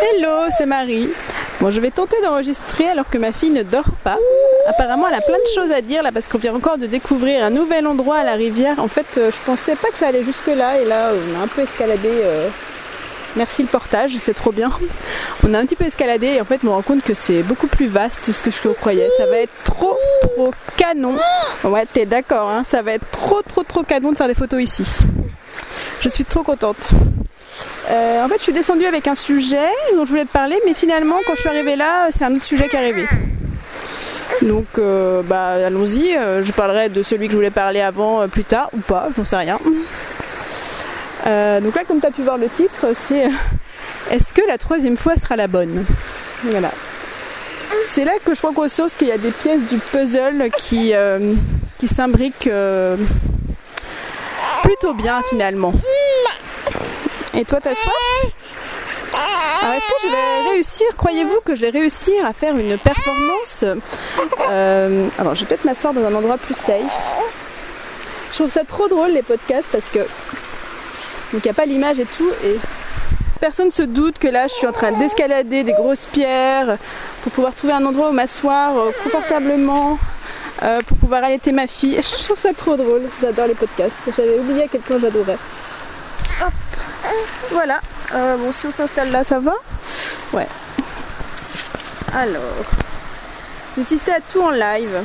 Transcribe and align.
Hello, 0.00 0.46
c'est 0.56 0.66
Marie. 0.66 1.08
Bon, 1.60 1.70
je 1.70 1.80
vais 1.80 1.90
tenter 1.90 2.16
d'enregistrer 2.22 2.88
alors 2.88 3.08
que 3.10 3.18
ma 3.18 3.32
fille 3.32 3.50
ne 3.50 3.62
dort 3.62 3.90
pas. 4.04 4.16
Apparemment, 4.68 5.08
elle 5.08 5.14
a 5.14 5.20
plein 5.20 5.36
de 5.38 5.54
choses 5.54 5.72
à 5.72 5.80
dire 5.80 6.02
là 6.02 6.12
parce 6.12 6.28
qu'on 6.28 6.38
vient 6.38 6.54
encore 6.54 6.78
de 6.78 6.86
découvrir 6.86 7.44
un 7.44 7.50
nouvel 7.50 7.86
endroit 7.86 8.18
à 8.18 8.24
la 8.24 8.34
rivière. 8.34 8.78
En 8.78 8.88
fait, 8.88 9.06
euh, 9.16 9.30
je 9.32 9.36
pensais 9.44 9.74
pas 9.74 9.88
que 9.88 9.98
ça 9.98 10.08
allait 10.08 10.24
jusque 10.24 10.46
là 10.46 10.80
et 10.80 10.84
là, 10.84 11.10
on 11.12 11.40
a 11.40 11.44
un 11.44 11.48
peu 11.48 11.62
escaladé. 11.62 12.08
euh, 12.22 12.48
Merci 13.36 13.62
le 13.62 13.68
portage, 13.68 14.16
c'est 14.20 14.34
trop 14.34 14.52
bien. 14.52 14.70
On 15.46 15.52
a 15.54 15.58
un 15.58 15.66
petit 15.66 15.76
peu 15.76 15.84
escaladé 15.84 16.26
et 16.28 16.40
en 16.40 16.44
fait, 16.44 16.60
je 16.62 16.66
me 16.66 16.72
rends 16.72 16.82
compte 16.82 17.02
que 17.02 17.14
c'est 17.14 17.42
beaucoup 17.42 17.66
plus 17.66 17.86
vaste 17.86 18.32
ce 18.32 18.42
que 18.42 18.50
je 18.50 18.68
croyais. 18.70 19.08
Ça 19.18 19.26
va 19.26 19.38
être 19.38 19.52
trop, 19.64 19.96
trop 20.22 20.52
canon. 20.76 21.14
Ouais, 21.64 21.84
t'es 21.92 22.06
d'accord, 22.06 22.48
hein 22.48 22.64
ça 22.68 22.82
va 22.82 22.92
être 22.94 23.08
trop, 23.10 23.42
trop, 23.42 23.62
trop 23.64 23.82
canon 23.82 24.12
de 24.12 24.16
faire 24.16 24.28
des 24.28 24.34
photos 24.34 24.62
ici. 24.62 24.84
Je 26.00 26.08
suis 26.08 26.24
trop 26.24 26.42
contente. 26.42 26.90
Euh, 27.90 28.24
en 28.24 28.28
fait, 28.28 28.36
je 28.38 28.42
suis 28.44 28.52
descendue 28.52 28.86
avec 28.86 29.08
un 29.08 29.14
sujet 29.14 29.68
dont 29.96 30.04
je 30.04 30.10
voulais 30.10 30.24
te 30.24 30.32
parler, 30.32 30.56
mais 30.64 30.74
finalement, 30.74 31.16
quand 31.26 31.34
je 31.34 31.40
suis 31.40 31.48
arrivée 31.48 31.74
là, 31.74 32.08
c'est 32.10 32.24
un 32.24 32.34
autre 32.34 32.44
sujet 32.44 32.68
qui 32.68 32.76
est 32.76 32.78
arrivé. 32.78 33.06
Donc, 34.42 34.66
euh, 34.78 35.22
bah, 35.22 35.54
allons-y. 35.66 36.14
Euh, 36.14 36.42
je 36.42 36.52
parlerai 36.52 36.88
de 36.88 37.02
celui 37.02 37.26
que 37.26 37.32
je 37.32 37.36
voulais 37.36 37.50
parler 37.50 37.80
avant, 37.80 38.28
plus 38.28 38.44
tard, 38.44 38.68
ou 38.74 38.78
pas, 38.78 39.08
j'en 39.16 39.24
sais 39.24 39.36
rien. 39.36 39.58
Donc 41.26 41.74
là, 41.74 41.82
comme 41.86 42.00
tu 42.00 42.06
as 42.06 42.10
pu 42.10 42.22
voir 42.22 42.38
le 42.38 42.48
titre, 42.48 42.86
c'est 42.94 43.28
Est-ce 44.10 44.32
que 44.32 44.40
la 44.46 44.56
troisième 44.56 44.96
fois 44.96 45.16
sera 45.16 45.36
la 45.36 45.46
bonne? 45.46 45.84
Voilà. 46.44 46.70
C'est 47.92 48.04
là 48.04 48.12
que 48.24 48.34
je 48.34 48.40
prends 48.40 48.54
conscience 48.54 48.94
qu'il 48.94 49.08
y 49.08 49.12
a 49.12 49.18
des 49.18 49.30
pièces 49.30 49.62
du 49.62 49.76
puzzle 49.76 50.48
qui, 50.56 50.92
qui 51.76 51.88
s'imbriquent 51.88 52.48
plutôt 54.62 54.94
bien 54.94 55.22
finalement. 55.28 55.72
Et 57.34 57.44
toi, 57.44 57.60
t'as 57.62 57.74
soif 57.74 57.94
Alors, 59.62 59.74
est-ce 59.74 59.84
que 59.84 60.02
je 60.02 60.08
vais 60.08 60.50
réussir, 60.50 60.86
croyez-vous 60.96 61.40
que 61.44 61.54
je 61.54 61.62
vais 61.62 61.70
réussir 61.70 62.26
à 62.26 62.32
faire 62.32 62.56
une 62.56 62.76
performance 62.78 63.64
euh, 64.50 65.08
Alors, 65.18 65.34
je 65.34 65.40
vais 65.40 65.46
peut-être 65.46 65.64
m'asseoir 65.64 65.92
dans 65.94 66.04
un 66.04 66.14
endroit 66.14 66.38
plus 66.38 66.54
safe. 66.54 66.82
Je 68.30 68.34
trouve 68.34 68.50
ça 68.50 68.64
trop 68.64 68.88
drôle 68.88 69.12
les 69.12 69.22
podcasts 69.22 69.68
parce 69.70 69.86
que 69.92 70.00
donc 71.32 71.44
il 71.44 71.46
n'y 71.46 71.50
a 71.50 71.54
pas 71.54 71.66
l'image 71.66 71.98
et 71.98 72.06
tout 72.06 72.30
et 72.44 72.56
personne 73.40 73.70
se 73.72 73.82
doute 73.82 74.18
que 74.18 74.28
là 74.28 74.46
je 74.46 74.54
suis 74.54 74.66
en 74.66 74.72
train 74.72 74.92
d'escalader 74.92 75.62
des 75.62 75.72
grosses 75.72 76.06
pierres 76.12 76.78
pour 77.22 77.32
pouvoir 77.32 77.54
trouver 77.54 77.74
un 77.74 77.84
endroit 77.84 78.10
où 78.10 78.12
m'asseoir 78.12 78.76
euh, 78.76 78.90
confortablement 79.04 79.98
euh, 80.62 80.80
pour 80.86 80.96
pouvoir 80.96 81.24
allaiter 81.24 81.52
ma 81.52 81.66
fille. 81.66 82.00
Je 82.18 82.24
trouve 82.24 82.38
ça 82.38 82.52
trop 82.54 82.76
drôle, 82.76 83.02
j'adore 83.20 83.46
les 83.46 83.54
podcasts. 83.54 83.96
J'avais 84.16 84.38
oublié 84.38 84.64
à 84.64 84.68
quel 84.68 84.80
point 84.80 84.98
j'adorais. 84.98 85.38
Hop. 86.42 86.52
Voilà. 87.50 87.80
Euh, 88.14 88.36
bon 88.36 88.52
si 88.52 88.66
on 88.66 88.72
s'installe 88.72 89.10
là 89.10 89.24
ça 89.24 89.38
va? 89.38 89.54
Ouais. 90.32 90.46
Alors. 92.14 92.64
J'ai 93.76 93.82
assisté 93.82 94.12
à 94.12 94.20
tout 94.20 94.40
en 94.40 94.50
live. 94.50 95.02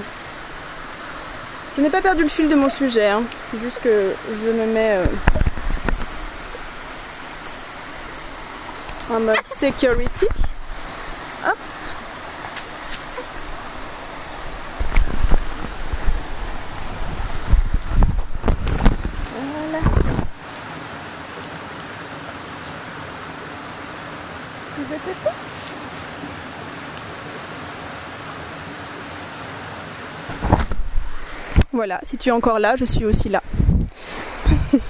Je 1.77 1.81
n'ai 1.81 1.89
pas 1.89 2.01
perdu 2.01 2.23
le 2.23 2.29
fil 2.29 2.49
de 2.49 2.55
mon 2.55 2.69
sujet, 2.69 3.07
hein. 3.07 3.23
c'est 3.49 3.59
juste 3.59 3.81
que 3.83 4.13
je 4.43 4.51
me 4.51 4.65
mets 4.73 4.97
euh, 4.97 5.05
en 9.11 9.19
mode 9.19 9.37
security. 9.59 10.27
Voilà, 31.73 31.99
si 32.05 32.17
tu 32.17 32.29
es 32.29 32.31
encore 32.31 32.59
là, 32.59 32.75
je 32.75 32.85
suis 32.85 33.03
aussi 33.05 33.29
là. 33.29 33.41
Donc 34.71 34.81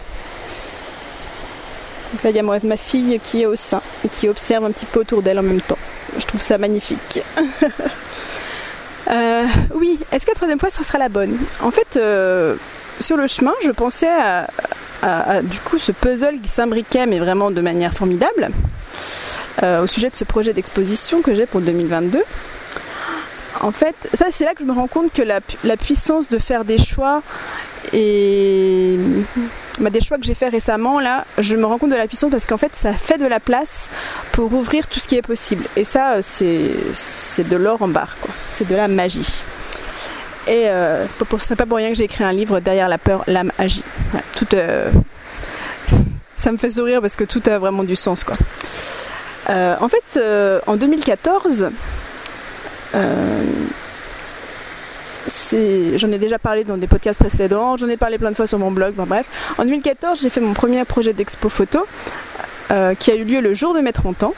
là, 2.23 2.29
il 2.29 2.35
y 2.35 2.39
a 2.39 2.43
ma 2.43 2.77
fille 2.77 3.19
qui 3.23 3.41
est 3.41 3.45
au 3.45 3.55
sein 3.55 3.81
et 4.05 4.09
qui 4.09 4.27
observe 4.29 4.65
un 4.65 4.71
petit 4.71 4.85
peu 4.85 4.99
autour 4.99 5.21
d'elle 5.21 5.39
en 5.39 5.43
même 5.43 5.61
temps. 5.61 5.77
Je 6.19 6.25
trouve 6.25 6.41
ça 6.41 6.57
magnifique. 6.57 7.21
Euh, 9.11 9.43
oui, 9.75 9.99
est-ce 10.13 10.25
que 10.25 10.31
la 10.31 10.35
troisième 10.35 10.59
fois, 10.59 10.69
ça 10.69 10.81
sera 10.81 10.97
la 10.97 11.09
bonne? 11.09 11.37
En 11.61 11.71
fait, 11.71 11.97
euh, 11.97 12.55
sur 13.01 13.17
le 13.17 13.27
chemin, 13.27 13.51
je 13.61 13.69
pensais 13.69 14.07
à, 14.07 14.47
à- 15.01 15.29
à, 15.29 15.41
du 15.41 15.59
coup 15.59 15.77
ce 15.77 15.91
puzzle 15.91 16.39
qui 16.41 16.47
s'imbriquait, 16.47 17.05
mais 17.05 17.19
vraiment 17.19 17.51
de 17.51 17.59
manière 17.59 17.93
formidable, 17.93 18.49
euh, 19.61 19.83
au 19.83 19.87
sujet 19.87 20.09
de 20.09 20.15
ce 20.15 20.23
projet 20.23 20.53
d'exposition 20.53 21.21
que 21.21 21.35
j'ai 21.35 21.45
pour 21.45 21.59
2022. 21.59 22.23
En 23.61 23.71
fait, 23.71 23.95
ça 24.17 24.25
c'est 24.31 24.45
là 24.45 24.53
que 24.53 24.59
je 24.61 24.65
me 24.65 24.73
rends 24.73 24.87
compte 24.87 25.13
que 25.13 25.21
la, 25.21 25.39
pu- 25.41 25.57
la 25.63 25.77
puissance 25.77 26.27
de 26.27 26.37
faire 26.37 26.65
des 26.65 26.77
choix 26.77 27.21
et 27.93 28.97
bah, 29.79 29.89
des 29.89 30.01
choix 30.01 30.17
que 30.17 30.23
j'ai 30.25 30.33
fait 30.33 30.49
récemment 30.49 30.99
là, 30.99 31.25
je 31.37 31.55
me 31.55 31.65
rends 31.65 31.77
compte 31.77 31.91
de 31.91 31.95
la 31.95 32.07
puissance 32.07 32.31
parce 32.31 32.45
qu'en 32.45 32.57
fait 32.57 32.75
ça 32.75 32.93
fait 32.93 33.17
de 33.17 33.25
la 33.25 33.39
place 33.39 33.89
pour 34.31 34.51
ouvrir 34.53 34.87
tout 34.87 34.99
ce 34.99 35.07
qui 35.07 35.15
est 35.15 35.21
possible. 35.21 35.63
Et 35.75 35.83
ça 35.85 36.13
euh, 36.13 36.21
c'est 36.23 37.47
de 37.47 37.55
l'or 37.55 37.81
en 37.81 37.87
barre. 37.87 38.15
C'est 38.57 38.67
de 38.67 38.75
la 38.75 38.87
magie. 38.87 39.43
Et 40.47 40.63
euh, 40.67 41.05
c'est 41.39 41.55
pas 41.55 41.65
pour 41.65 41.77
rien 41.77 41.89
que 41.89 41.95
j'ai 41.95 42.03
écrit 42.03 42.23
un 42.23 42.33
livre 42.33 42.59
derrière 42.59 42.89
la 42.89 42.97
peur, 42.97 43.23
l'âme 43.27 43.51
agit. 43.57 43.83
Tout, 44.35 44.47
euh, 44.55 44.89
ça 46.37 46.51
me 46.51 46.57
fait 46.57 46.69
sourire 46.71 46.99
parce 47.01 47.15
que 47.15 47.23
tout 47.23 47.41
a 47.45 47.57
vraiment 47.59 47.83
du 47.83 47.95
sens. 47.95 48.25
Euh, 49.49 49.75
en 49.79 49.87
fait, 49.87 50.19
en 50.67 50.75
2014, 50.75 51.63
euh, 51.63 51.69
c'est- 51.69 52.02
j'en 55.97 56.11
ai 56.11 56.17
déjà 56.17 56.39
parlé 56.39 56.63
dans 56.63 56.77
des 56.77 56.87
podcasts 56.87 57.19
précédents, 57.19 57.77
j'en 57.77 57.87
ai 57.89 57.97
parlé 57.97 58.17
plein 58.17 58.31
de 58.31 58.35
fois 58.35 58.47
sur 58.47 58.59
mon 58.59 58.71
blog, 58.71 58.93
bon 58.93 59.05
bref. 59.05 59.25
En 59.57 59.63
2014, 59.63 60.19
j'ai 60.21 60.29
fait 60.29 60.41
mon 60.41 60.53
premier 60.53 60.83
projet 60.85 61.13
d'expo 61.13 61.49
photo 61.49 61.85
euh, 62.71 62.93
qui 62.95 63.11
a 63.11 63.15
eu 63.15 63.23
lieu 63.23 63.39
le 63.41 63.53
jour 63.53 63.73
de 63.73 63.79
mes 63.81 63.93
30 63.93 64.23
ans. 64.23 64.33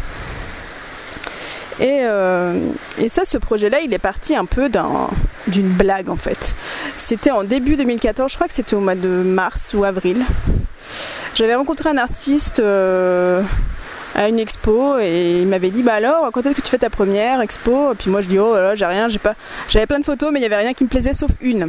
Et, 1.79 1.99
euh, 2.03 2.57
et 2.99 3.09
ça, 3.09 3.25
ce 3.25 3.37
projet-là, 3.37 3.81
il 3.81 3.93
est 3.93 3.97
parti 3.99 4.35
un 4.35 4.45
peu 4.45 4.69
d'un- 4.69 5.09
d'une 5.47 5.67
blague 5.67 6.09
en 6.09 6.15
fait. 6.15 6.55
C'était 6.97 7.31
en 7.31 7.43
début 7.43 7.75
2014, 7.75 8.31
je 8.31 8.35
crois 8.37 8.47
que 8.47 8.53
c'était 8.53 8.75
au 8.75 8.79
mois 8.79 8.95
de 8.95 9.09
mars 9.09 9.73
ou 9.73 9.83
avril. 9.83 10.23
J'avais 11.35 11.55
rencontré 11.55 11.89
un 11.89 11.97
artiste 11.97 12.59
euh, 12.61 13.41
à 14.15 14.29
une 14.29 14.39
expo 14.39 14.97
et 14.97 15.41
il 15.41 15.47
m'avait 15.47 15.69
dit 15.69 15.83
bah 15.83 15.93
alors 15.93 16.29
quand 16.31 16.45
est-ce 16.45 16.55
que 16.55 16.61
tu 16.61 16.69
fais 16.69 16.77
ta 16.77 16.89
première 16.89 17.41
expo? 17.41 17.91
Et 17.91 17.95
puis 17.95 18.09
moi 18.09 18.21
je 18.21 18.27
dis 18.27 18.39
oh 18.39 18.55
là 18.55 18.75
j'ai 18.75 18.85
rien 18.85 19.09
j'ai 19.09 19.19
pas 19.19 19.35
j'avais 19.69 19.85
plein 19.85 19.99
de 19.99 20.05
photos 20.05 20.31
mais 20.31 20.39
il 20.39 20.43
y 20.43 20.45
avait 20.45 20.55
rien 20.55 20.73
qui 20.73 20.83
me 20.85 20.89
plaisait 20.89 21.13
sauf 21.13 21.31
une. 21.41 21.67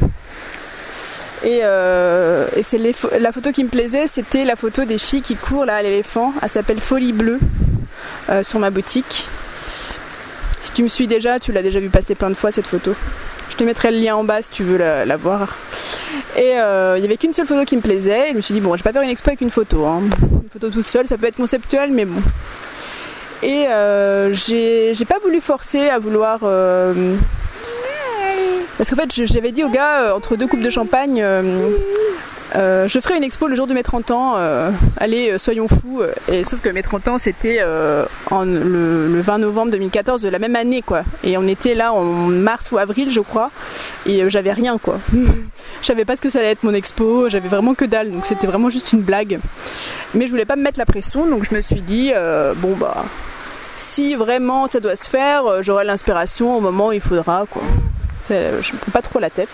Et, 1.45 1.61
euh, 1.63 2.47
c'est 2.63 2.81
la 3.19 3.33
photo 3.33 3.53
qui 3.53 3.63
me 3.65 3.69
plaisait 3.69 4.07
c'était 4.07 4.45
la 4.45 4.57
photo 4.57 4.85
des 4.85 4.99
filles 4.99 5.23
qui 5.23 5.35
courent 5.35 5.65
là 5.65 5.77
à 5.77 5.83
l'éléphant. 5.83 6.33
Elle 6.41 6.49
s'appelle 6.49 6.81
Folie 6.81 7.13
Bleue 7.13 7.41
euh, 8.31 8.43
sur 8.43 8.59
ma 8.61 8.71
boutique. 8.71 9.27
Si 10.61 10.73
tu 10.73 10.83
me 10.83 10.89
suis 10.89 11.07
déjà 11.07 11.39
tu 11.41 11.53
l'as 11.53 11.63
déjà 11.63 11.81
vu 11.81 11.89
passer 11.89 12.15
plein 12.15 12.31
de 12.31 12.35
fois 12.35 12.51
cette 12.51 12.67
photo. 12.67 12.95
Je 13.51 13.57
te 13.57 13.65
mettrai 13.65 13.91
le 13.91 13.99
lien 13.99 14.17
en 14.17 14.25
bas 14.25 14.43
si 14.43 14.51
tu 14.51 14.63
veux 14.63 14.77
la 14.77 15.17
voir 15.17 15.57
et 16.37 16.59
euh, 16.59 16.95
il 16.99 17.03
y 17.03 17.05
avait 17.07 17.17
qu'une 17.17 17.33
seule 17.35 17.47
photo 17.47 17.65
qui 17.65 17.77
me 17.77 17.81
plaisait. 17.83 18.29
Et 18.29 18.33
je 18.33 18.37
me 18.37 18.41
suis 18.41 18.55
dit, 18.55 18.61
bon, 18.61 18.75
je 18.77 18.83
vais 18.83 18.89
pas 18.89 18.93
faire 18.93 19.03
une 19.03 19.11
expo 19.11 19.29
avec 19.31 19.41
une 19.41 19.51
photo. 19.51 19.85
hein. 19.87 20.01
Une 20.43 20.49
photo 20.51 20.71
toute 20.71 20.87
seule, 20.87 21.07
ça 21.07 21.17
peut 21.19 21.27
être 21.27 21.37
conceptuel, 21.37 21.91
mais 21.93 22.05
bon. 22.05 22.21
Et 23.43 23.67
euh, 23.69 24.33
j'ai 24.35 24.95
pas 25.07 25.19
voulu 25.23 25.41
forcer 25.41 25.89
à 25.89 25.99
vouloir. 25.99 26.41
euh, 26.45 27.15
Parce 28.79 28.91
qu'en 28.91 28.97
fait, 28.97 29.11
j'avais 29.27 29.53
dit 29.53 29.63
au 29.65 29.69
gars, 29.69 30.15
entre 30.17 30.37
deux 30.37 30.47
coupes 30.47 30.61
de 30.63 30.71
champagne, 30.71 31.23
euh, 32.55 32.59
euh, 32.59 32.89
je 32.89 33.01
ferai 33.01 33.17
une 33.17 33.25
expo 33.25 33.49
le 33.49 33.57
jour 33.57 33.67
de 33.67 33.75
mes 33.75 33.83
30 33.83 34.11
ans. 34.13 34.35
euh, 34.37 34.71
allez, 34.99 35.31
euh, 35.33 35.39
soyons 35.39 35.69
fous. 35.69 36.03
Et 36.31 36.45
sauf 36.45 36.61
que 36.61 36.69
mes 36.69 36.83
30 36.83 37.09
ans, 37.09 37.19
c'était 37.19 37.59
euh, 37.61 38.05
le, 38.31 39.09
le 39.09 39.21
20 39.21 39.39
novembre 39.39 39.73
2014 39.73 40.21
de 40.23 40.29
la 40.29 40.39
même 40.39 40.57
année, 40.57 40.83
quoi. 40.83 41.03
Et 41.25 41.37
on 41.39 41.47
était 41.47 41.75
là 41.75 41.93
en 41.93 42.03
mars 42.05 42.71
ou 42.73 42.79
avril, 42.79 43.11
je 43.11 43.21
crois. 43.21 43.51
Et 44.07 44.23
euh, 44.23 44.29
j'avais 44.29 44.53
rien, 44.53 44.79
quoi. 44.79 44.99
Je 45.83 45.87
savais 45.89 46.05
pas 46.07 46.17
ce 46.17 46.23
que 46.23 46.31
ça 46.31 46.39
allait 46.39 46.53
être 46.53 46.63
mon 46.65 46.73
expo, 46.73 47.29
j'avais 47.29 47.49
vraiment 47.49 47.75
que 47.75 47.85
dalle, 47.85 48.11
donc 48.11 48.25
c'était 48.25 48.47
vraiment 48.47 48.71
juste 48.71 48.93
une 48.95 49.03
blague. 49.03 49.39
Mais 50.15 50.27
je 50.27 50.31
voulais 50.31 50.47
pas 50.47 50.57
me 50.57 50.63
mettre 50.63 50.79
la 50.79 50.87
pression, 50.87 51.27
donc 51.27 51.45
je 51.49 51.55
me 51.55 51.61
suis 51.61 51.83
dit, 51.83 52.13
euh, 52.15 52.55
bon 52.57 52.75
bah, 52.81 53.05
si 53.77 54.15
vraiment 54.15 54.67
ça 54.69 54.81
doit 54.81 54.97
se 54.97 55.09
faire, 55.09 55.45
euh, 55.47 55.63
j'aurai 55.63 55.85
l'inspiration 55.85 56.57
au 56.57 56.61
moment 56.61 56.89
où 56.89 56.93
il 56.93 57.01
faudra, 57.01 57.45
quoi. 57.49 57.63
Euh, 58.31 58.61
Je 58.63 58.73
me 58.73 58.79
prends 58.79 58.91
pas 58.91 59.03
trop 59.03 59.19
la 59.19 59.29
tête. 59.31 59.51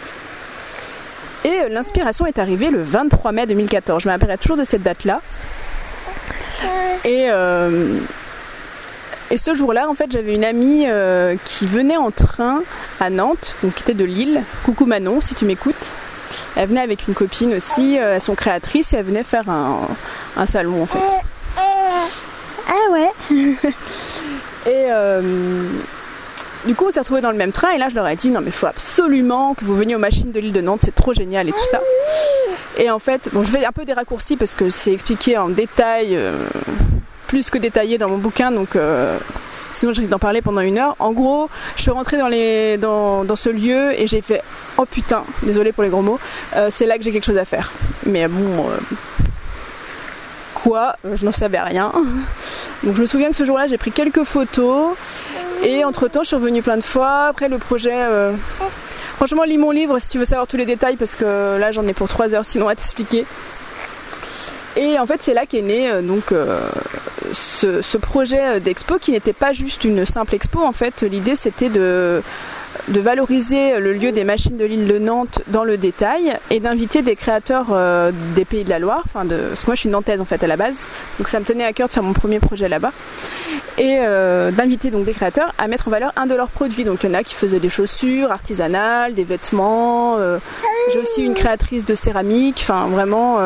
Et 1.44 1.49
euh, 1.61 1.69
l'inspiration 1.69 2.27
est 2.27 2.39
arrivée 2.39 2.71
le 2.71 2.83
23 2.83 3.33
mai 3.33 3.47
2014. 3.47 4.03
Je 4.03 4.09
me 4.09 4.12
rappellerai 4.12 4.39
toujours 4.39 4.56
de 4.56 4.65
cette 4.65 4.83
date-là. 4.83 5.21
Et, 7.05 7.27
euh, 7.31 7.99
et 9.31 9.37
ce 9.37 9.55
jour-là, 9.55 9.89
en 9.89 9.94
fait, 9.94 10.11
j'avais 10.12 10.35
une 10.35 10.44
amie 10.44 10.85
euh, 10.87 11.35
qui 11.44 11.67
venait 11.67 11.97
en 11.97 12.11
train 12.11 12.62
à 13.00 13.11
Nantes, 13.11 13.56
donc 13.62 13.75
qui 13.75 13.83
était 13.83 13.94
de 13.94 14.05
Lille. 14.05 14.43
Coucou 14.65 14.87
Manon, 14.87 15.21
si 15.21 15.35
tu 15.35 15.44
m'écoutes. 15.44 15.93
Elle 16.56 16.69
venait 16.69 16.81
avec 16.81 17.09
une 17.09 17.15
copine 17.15 17.55
aussi, 17.55 17.99
euh, 17.99 18.15
elles 18.15 18.21
sont 18.21 18.35
créatrices 18.35 18.93
et 18.93 18.97
elle 18.99 19.05
venait 19.05 19.23
faire 19.25 19.49
un, 19.50 19.81
un 20.37 20.47
salon 20.47 20.83
en 20.83 20.87
fait. 20.87 20.99
Ah 22.69 22.93
ouais 22.93 23.11
Et 24.67 24.87
du 26.67 26.75
coup, 26.75 26.87
on 26.87 26.91
s'est 26.91 27.00
retrouvés 27.00 27.20
dans 27.20 27.31
le 27.31 27.37
même 27.37 27.53
train 27.53 27.70
et 27.70 27.79
là, 27.79 27.88
je 27.88 27.94
leur 27.94 28.06
ai 28.06 28.17
dit 28.17 28.31
non, 28.31 28.41
mais 28.41 28.49
il 28.49 28.53
faut 28.53 28.67
absolument 28.67 29.55
que 29.55 29.64
vous 29.64 29.75
veniez 29.75 29.94
aux 29.97 30.00
machines 30.00 30.31
de 30.31 30.41
l'île 30.41 30.53
de 30.53 30.61
Nantes, 30.61 30.81
c'est 30.85 30.94
trop 30.94 31.12
génial 31.12 31.49
et 31.49 31.53
tout 31.53 31.67
ça. 31.70 31.81
Et 32.79 32.91
en 32.91 32.99
fait, 32.99 33.29
bon, 33.32 33.43
je 33.43 33.50
vais 33.50 33.64
un 33.64 33.73
peu 33.73 33.85
des 33.85 33.93
raccourcis 33.93 34.37
parce 34.37 34.55
que 34.55 34.70
c'est 34.70 34.93
expliqué 34.93 35.37
en 35.37 35.49
détail, 35.49 36.19
plus 37.26 37.50
que 37.50 37.59
détaillé 37.59 37.99
dans 37.99 38.09
mon 38.09 38.19
bouquin, 38.19 38.50
donc 38.50 38.70
sinon 39.73 39.93
je 39.93 40.00
risque 40.00 40.11
d'en 40.11 40.19
parler 40.19 40.41
pendant 40.41 40.61
une 40.61 40.79
heure. 40.79 40.97
En 40.99 41.12
gros, 41.12 41.49
je 41.76 41.82
suis 41.82 41.91
rentrée 41.91 42.17
dans, 42.17 42.29
les, 42.29 42.76
dans, 42.79 43.37
ce 43.37 43.49
lieu 43.49 43.99
et 43.99 44.06
j'ai 44.06 44.20
fait 44.20 44.43
oh 44.79 44.85
putain, 44.85 45.25
désolé 45.43 45.73
pour 45.73 45.82
les 45.82 45.91
gros 45.91 46.03
mots, 46.03 46.20
c'est 46.70 46.87
là 46.87 46.97
que 46.97 47.05
j'ai 47.05 47.12
quelque 47.12 47.26
chose 47.26 47.38
à 47.38 47.44
faire. 47.44 47.73
Mais 48.06 48.29
bon, 48.29 48.67
quoi 50.62 50.97
Je 51.12 51.25
n'en 51.25 51.32
savais 51.32 51.61
rien. 51.61 51.93
Donc 52.82 52.97
je 52.97 53.00
me 53.00 53.06
souviens 53.06 53.31
que 53.31 53.37
ce 53.37 53.44
jour-là, 53.44 53.67
j'ai 53.67 53.79
pris 53.79 53.91
quelques 53.91 54.25
photos. 54.25 54.94
Et 55.64 55.85
entre 55.85 56.09
temps, 56.09 56.23
je 56.23 56.29
suis 56.29 56.37
revenue 56.37 56.62
plein 56.62 56.76
de 56.76 56.82
fois. 56.82 57.26
Après, 57.26 57.49
le 57.49 57.59
projet. 57.59 57.94
Euh, 57.94 58.32
franchement, 59.17 59.44
lis 59.44 59.59
mon 59.59 59.70
livre 59.70 59.99
si 59.99 60.09
tu 60.09 60.19
veux 60.19 60.25
savoir 60.25 60.47
tous 60.47 60.56
les 60.56 60.67
détails 60.67 60.97
parce 60.97 61.14
que 61.14 61.56
là, 61.59 61.73
j'en 61.73 61.87
ai 61.87 61.93
pour 61.93 62.09
3 62.09 62.35
heures 62.35 62.44
sinon 62.44 62.69
à 62.69 62.75
t'expliquer. 62.75 63.25
Et 64.76 64.99
en 64.99 65.06
fait, 65.06 65.23
c'est 65.23 65.35
là 65.35 65.47
qu'est 65.47 65.62
né 65.62 65.91
euh, 65.91 66.00
donc 66.00 66.32
euh, 66.32 66.59
ce, 67.32 67.97
projet 67.99 68.59
d'expo 68.59 68.99
qui 68.99 69.12
n'était 69.12 69.35
pas 69.35 69.53
juste 69.53 69.85
une 69.85 70.05
simple 70.06 70.35
expo. 70.35 70.62
En 70.64 70.73
fait, 70.73 71.03
l'idée 71.03 71.37
c'était 71.37 71.69
de 71.69 72.23
de 72.88 73.00
valoriser 73.00 73.79
le 73.79 73.93
lieu 73.93 74.12
des 74.12 74.25
machines 74.25 74.56
de 74.56 74.64
l'île 74.64 74.87
de 74.87 74.99
Nantes 74.99 75.40
dans 75.49 75.64
le 75.64 75.76
détail 75.76 76.37
et 76.50 76.61
d'inviter 76.61 77.02
des 77.02 77.17
créateurs 77.17 77.67
euh, 77.70 78.11
des 78.34 78.44
pays 78.44 78.64
de 78.64 78.70
la 78.70 78.79
Loire, 78.79 79.05
parce 79.12 79.29
que 79.29 79.67
moi 79.67 79.75
je 79.75 79.81
suis 79.81 79.88
nantaise 79.88 80.20
en 80.20 80.25
fait 80.25 80.43
à 80.43 80.46
la 80.46 80.56
base, 80.56 80.79
donc 81.19 81.29
ça 81.29 81.38
me 81.38 81.44
tenait 81.44 81.64
à 81.64 81.73
cœur 81.73 81.88
de 81.88 81.93
faire 81.93 82.02
mon 82.02 82.12
premier 82.12 82.40
projet 82.40 82.69
là-bas, 82.69 82.93
et 83.79 83.99
euh, 84.00 84.50
d'inviter 84.50 84.90
donc 84.90 85.05
des 85.05 85.12
créateurs 85.12 85.55
à 85.58 85.69
mettre 85.69 85.88
en 85.88 85.90
valeur 85.90 86.12
un 86.17 86.26
de 86.26 86.34
leurs 86.34 86.49
produits. 86.49 86.84
Donc 86.84 87.05
il 87.05 87.11
y 87.11 87.12
en 87.12 87.19
a 87.19 87.23
qui 87.23 87.34
faisaient 87.34 87.61
des 87.61 87.70
chaussures 87.70 88.32
artisanales, 88.32 89.14
des 89.14 89.25
vêtements, 89.25 90.17
euh, 90.19 90.38
j'ai 90.93 90.99
aussi 90.99 91.23
une 91.23 91.34
créatrice 91.34 91.84
de 91.84 91.94
céramique, 91.94 92.58
enfin 92.62 92.87
vraiment 92.87 93.38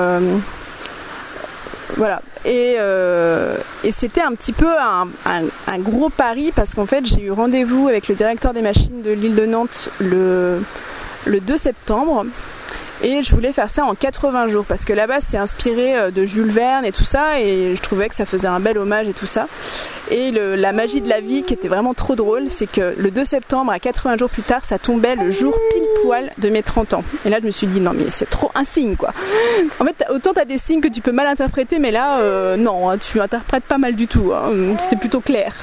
voilà. 1.97 2.21
Euh, 2.47 3.57
et, 3.85 3.93
c'était 3.93 4.21
un 4.21 4.33
petit 4.33 4.53
peu 4.53 4.69
un, 4.69 5.79
gros 5.79 6.11
pari 6.11 6.53
parce 6.55 6.75
qu'en 6.75 6.87
fait 6.87 7.07
j'ai 7.07 7.23
eu 7.23 7.31
rendez-vous 7.31 7.89
avec 7.89 8.09
le 8.09 8.15
directeur 8.15 8.53
des 8.53 8.63
machines 8.63 9.03
de 9.03 9.11
l'île 9.11 9.35
de 9.35 9.47
Nantes 9.47 9.91
le, 10.01 10.61
le 11.25 11.41
2 11.41 11.57
septembre 11.57 12.27
et 13.03 13.23
je 13.23 13.35
voulais 13.35 13.53
faire 13.53 13.71
ça 13.71 13.85
en 13.85 13.95
80 13.95 14.49
jours 14.49 14.65
parce 14.65 14.85
que 14.85 14.93
là-bas 14.93 15.21
c'est 15.21 15.37
inspiré 15.37 15.97
euh, 15.97 16.11
de 16.11 16.25
Jules 16.25 16.51
Verne 16.51 16.85
et 16.85 16.93
tout 16.93 17.05
ça 17.05 17.41
et 17.41 17.75
je 17.77 17.83
trouvais 17.83 18.09
que 18.09 18.15
ça 18.15 18.25
faisait 18.25 18.49
un 18.49 18.61
bel 18.61 18.79
hommage 18.79 19.09
et 19.09 19.13
tout 19.13 19.27
ça. 19.27 19.47
Et 20.11 20.31
la 20.31 20.73
magie 20.73 21.01
de 21.01 21.09
la 21.09 21.21
vie 21.21 21.43
qui 21.43 21.55
était 21.55 21.69
vraiment 21.69 21.95
trop 21.95 22.15
drôle, 22.15 22.45
c'est 22.49 22.71
que 22.71 22.95
le 22.97 23.11
2 23.11 23.25
septembre 23.25 23.73
à 23.73 23.81
80 23.81 24.19
jours 24.19 24.31
plus 24.31 24.43
tard, 24.43 24.65
ça 24.65 24.79
tombait 24.79 25.17
le 25.17 25.31
jour 25.31 25.53
pile 25.73 25.83
poil 26.03 26.31
de 26.39 26.49
mes 26.49 26.63
30 26.63 26.95
ans. 26.95 27.05
Et 27.25 27.31
là 27.31 27.39
je 27.41 27.47
me 27.47 27.51
suis 27.51 27.67
dit 27.67 27.81
non 27.81 27.93
mais 27.95 28.11
c'est 28.11 28.31
trop 28.31 28.51
un 28.55 28.65
signe 28.65 28.97
quoi. 28.97 29.13
En 29.81 29.85
fait 29.85 30.05
autant 30.11 30.33
t'as 30.33 30.45
des 30.45 30.59
signes 30.59 30.81
que 30.81 30.89
tu 30.89 31.01
peux 31.01 31.13
mal 31.13 31.27
interpréter 31.27 31.79
mais 31.79 31.91
là 31.91 32.21
euh, 32.21 32.57
non, 32.57 32.89
hein, 32.89 32.99
tu 32.99 33.21
interprètes 33.21 33.65
pas 33.65 33.79
mal 33.79 33.95
du 33.95 34.07
tout. 34.07 34.33
Hein. 34.33 34.77
c'est 34.79 34.99
plutôt 34.99 35.21
clair. 35.21 35.55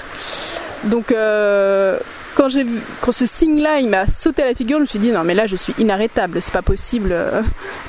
Donc 0.85 1.11
euh, 1.11 1.97
quand 2.35 2.49
j'ai 2.49 2.63
vu, 2.63 2.79
quand 3.01 3.11
ce 3.11 3.25
signe-là, 3.25 3.79
il 3.79 3.87
m'a 3.87 4.07
sauté 4.07 4.43
à 4.43 4.45
la 4.45 4.55
figure, 4.55 4.77
je 4.79 4.81
me 4.81 4.87
suis 4.87 4.99
dit 4.99 5.11
non 5.11 5.23
mais 5.23 5.35
là 5.35 5.45
je 5.45 5.55
suis 5.55 5.73
inarrêtable, 5.79 6.41
c'est 6.41 6.53
pas 6.53 6.61
possible, 6.61 7.09
euh, 7.11 7.41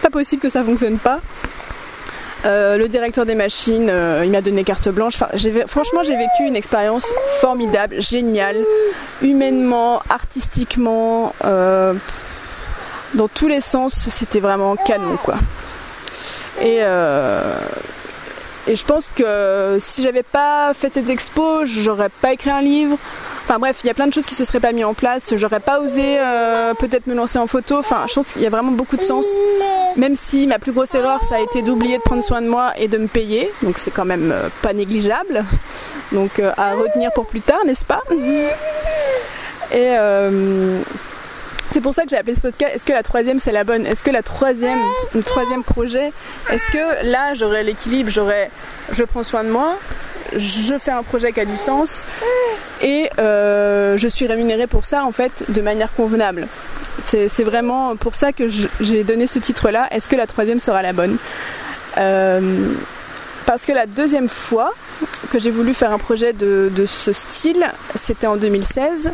pas 0.02 0.10
possible 0.10 0.40
que 0.40 0.48
ça 0.48 0.62
fonctionne 0.62 0.98
pas. 0.98 1.20
Euh, 2.44 2.76
le 2.76 2.88
directeur 2.88 3.24
des 3.24 3.34
machines, 3.34 3.88
euh, 3.90 4.22
il 4.24 4.30
m'a 4.30 4.42
donné 4.42 4.64
carte 4.64 4.88
blanche. 4.88 5.16
Franchement, 5.16 6.02
j'ai 6.04 6.16
vécu 6.16 6.42
une 6.46 6.56
expérience 6.56 7.06
formidable, 7.40 8.00
géniale, 8.00 8.58
humainement, 9.22 10.02
artistiquement, 10.10 11.32
dans 11.42 13.28
tous 13.32 13.48
les 13.48 13.60
sens. 13.60 13.94
C'était 14.10 14.40
vraiment 14.40 14.76
canon, 14.76 15.16
quoi. 15.22 15.36
Et, 16.60 16.80
et 18.66 18.76
je 18.76 18.84
pense 18.84 19.10
que 19.14 19.76
si 19.80 20.02
j'avais 20.02 20.22
pas 20.22 20.72
fait 20.74 20.92
cette 20.92 21.08
expo, 21.08 21.64
j'aurais 21.64 22.08
pas 22.08 22.32
écrit 22.32 22.50
un 22.50 22.62
livre. 22.62 22.98
Enfin 23.46 23.58
bref, 23.58 23.80
il 23.84 23.88
y 23.88 23.90
a 23.90 23.94
plein 23.94 24.06
de 24.06 24.12
choses 24.12 24.24
qui 24.24 24.34
se 24.34 24.42
seraient 24.42 24.60
pas 24.60 24.72
mis 24.72 24.84
en 24.84 24.94
place. 24.94 25.34
J'aurais 25.36 25.60
pas 25.60 25.78
osé 25.78 26.16
euh, 26.18 26.72
peut-être 26.72 27.06
me 27.06 27.14
lancer 27.14 27.38
en 27.38 27.46
photo. 27.46 27.76
Enfin, 27.76 28.06
je 28.08 28.14
pense 28.14 28.32
qu'il 28.32 28.40
y 28.40 28.46
a 28.46 28.50
vraiment 28.50 28.72
beaucoup 28.72 28.96
de 28.96 29.04
sens. 29.04 29.26
Même 29.96 30.16
si 30.16 30.46
ma 30.46 30.58
plus 30.58 30.72
grosse 30.72 30.94
erreur, 30.94 31.22
ça 31.22 31.36
a 31.36 31.40
été 31.40 31.60
d'oublier 31.60 31.98
de 31.98 32.02
prendre 32.02 32.24
soin 32.24 32.40
de 32.40 32.48
moi 32.48 32.72
et 32.78 32.88
de 32.88 32.96
me 32.96 33.06
payer. 33.06 33.50
Donc 33.60 33.76
c'est 33.78 33.90
quand 33.90 34.06
même 34.06 34.32
euh, 34.32 34.48
pas 34.62 34.72
négligeable. 34.72 35.44
Donc 36.12 36.38
euh, 36.38 36.52
à 36.56 36.72
retenir 36.72 37.12
pour 37.12 37.26
plus 37.26 37.42
tard, 37.42 37.60
n'est-ce 37.66 37.84
pas? 37.84 38.00
Et 39.74 39.94
c'est 41.70 41.80
pour 41.80 41.92
ça 41.92 42.04
que 42.04 42.10
j'ai 42.10 42.16
appelé 42.16 42.34
ce 42.34 42.40
podcast 42.40 42.72
Est-ce 42.72 42.84
que 42.84 42.92
la 42.92 43.02
troisième 43.02 43.40
c'est 43.40 43.50
la 43.50 43.64
bonne? 43.64 43.84
Est-ce 43.84 44.04
que 44.04 44.10
la 44.10 44.22
troisième, 44.22 44.78
le 45.12 45.22
troisième 45.22 45.64
projet, 45.64 46.12
est-ce 46.50 46.70
que 46.70 47.10
là 47.10 47.34
j'aurai 47.34 47.64
l'équilibre, 47.64 48.10
j'aurai, 48.10 48.48
je 48.92 49.02
prends 49.02 49.24
soin 49.24 49.42
de 49.42 49.50
moi, 49.50 49.76
je 50.36 50.78
fais 50.78 50.92
un 50.92 51.02
projet 51.02 51.32
qui 51.32 51.40
a 51.40 51.44
du 51.44 51.56
sens 51.56 52.04
et 52.84 53.08
euh, 53.18 53.96
je 53.96 54.06
suis 54.06 54.26
rémunérée 54.26 54.66
pour 54.66 54.84
ça 54.84 55.04
en 55.04 55.10
fait 55.10 55.44
de 55.48 55.60
manière 55.62 55.92
convenable. 55.94 56.46
C'est 57.02 57.42
vraiment 57.42 57.96
pour 57.96 58.14
ça 58.14 58.32
que 58.32 58.44
j'ai 58.80 59.04
donné 59.04 59.26
ce 59.26 59.38
titre-là. 59.38 59.88
Est-ce 59.90 60.08
que 60.08 60.16
la 60.16 60.26
troisième 60.26 60.60
sera 60.60 60.80
la 60.80 60.92
bonne? 60.92 61.16
Euh, 61.98 62.40
Parce 63.46 63.66
que 63.66 63.72
la 63.72 63.86
deuxième 63.86 64.28
fois 64.28 64.72
que 65.30 65.38
j'ai 65.38 65.50
voulu 65.50 65.74
faire 65.74 65.92
un 65.92 65.98
projet 65.98 66.32
de, 66.32 66.70
ce 66.86 67.12
style, 67.12 67.66
c'était 67.94 68.26
en 68.26 68.36
2016. 68.36 69.10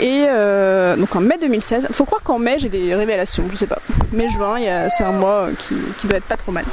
Et 0.00 0.24
euh, 0.28 0.96
donc 0.96 1.14
en 1.14 1.20
mai 1.20 1.36
2016, 1.40 1.86
il 1.88 1.94
faut 1.94 2.04
croire 2.04 2.22
qu'en 2.22 2.38
mai 2.38 2.56
j'ai 2.58 2.68
des 2.68 2.94
révélations, 2.94 3.44
je 3.52 3.56
sais 3.56 3.66
pas. 3.66 3.80
Mai-juin, 4.12 4.58
c'est 4.88 5.04
un 5.04 5.12
mois 5.12 5.48
qui, 5.66 5.74
qui 6.00 6.06
doit 6.06 6.18
être 6.18 6.24
pas 6.24 6.36
trop 6.36 6.52
mal. 6.52 6.64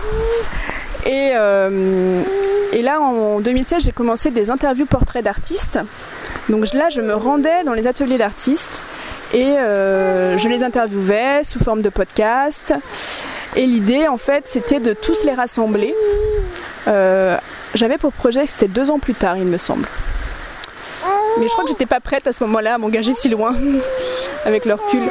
Et 1.05 2.81
là, 2.81 2.99
en 2.99 3.39
2016, 3.39 3.83
j'ai 3.83 3.91
commencé 3.91 4.29
des 4.29 4.49
interviews 4.49 4.85
portraits 4.85 5.23
d'artistes. 5.23 5.79
Donc 6.49 6.73
là, 6.73 6.89
je 6.89 7.01
me 7.01 7.13
rendais 7.13 7.63
dans 7.65 7.73
les 7.73 7.87
ateliers 7.87 8.17
d'artistes 8.17 8.81
et 9.33 9.43
euh, 9.43 10.37
je 10.37 10.47
les 10.47 10.63
interviewais 10.63 11.43
sous 11.43 11.59
forme 11.59 11.81
de 11.81 11.89
podcast. 11.89 12.73
Et 13.55 13.65
l'idée, 13.65 14.07
en 14.07 14.17
fait, 14.17 14.45
c'était 14.47 14.79
de 14.79 14.93
tous 14.93 15.23
les 15.23 15.33
rassembler. 15.33 15.93
Euh, 16.87 17.37
j'avais 17.73 17.97
pour 17.97 18.13
projet 18.13 18.45
que 18.45 18.49
c'était 18.49 18.67
deux 18.67 18.89
ans 18.89 18.99
plus 18.99 19.13
tard, 19.13 19.37
il 19.37 19.45
me 19.45 19.57
semble. 19.57 19.87
Mais 21.39 21.47
je 21.47 21.51
crois 21.51 21.65
que 21.65 21.69
j'étais 21.69 21.85
pas 21.85 21.99
prête 21.99 22.25
à 22.27 22.33
ce 22.33 22.43
moment-là 22.45 22.75
à 22.75 22.77
m'engager 22.77 23.13
si 23.13 23.29
loin 23.29 23.53
avec 24.47 24.63
leur 24.65 24.83
recul. 24.83 25.01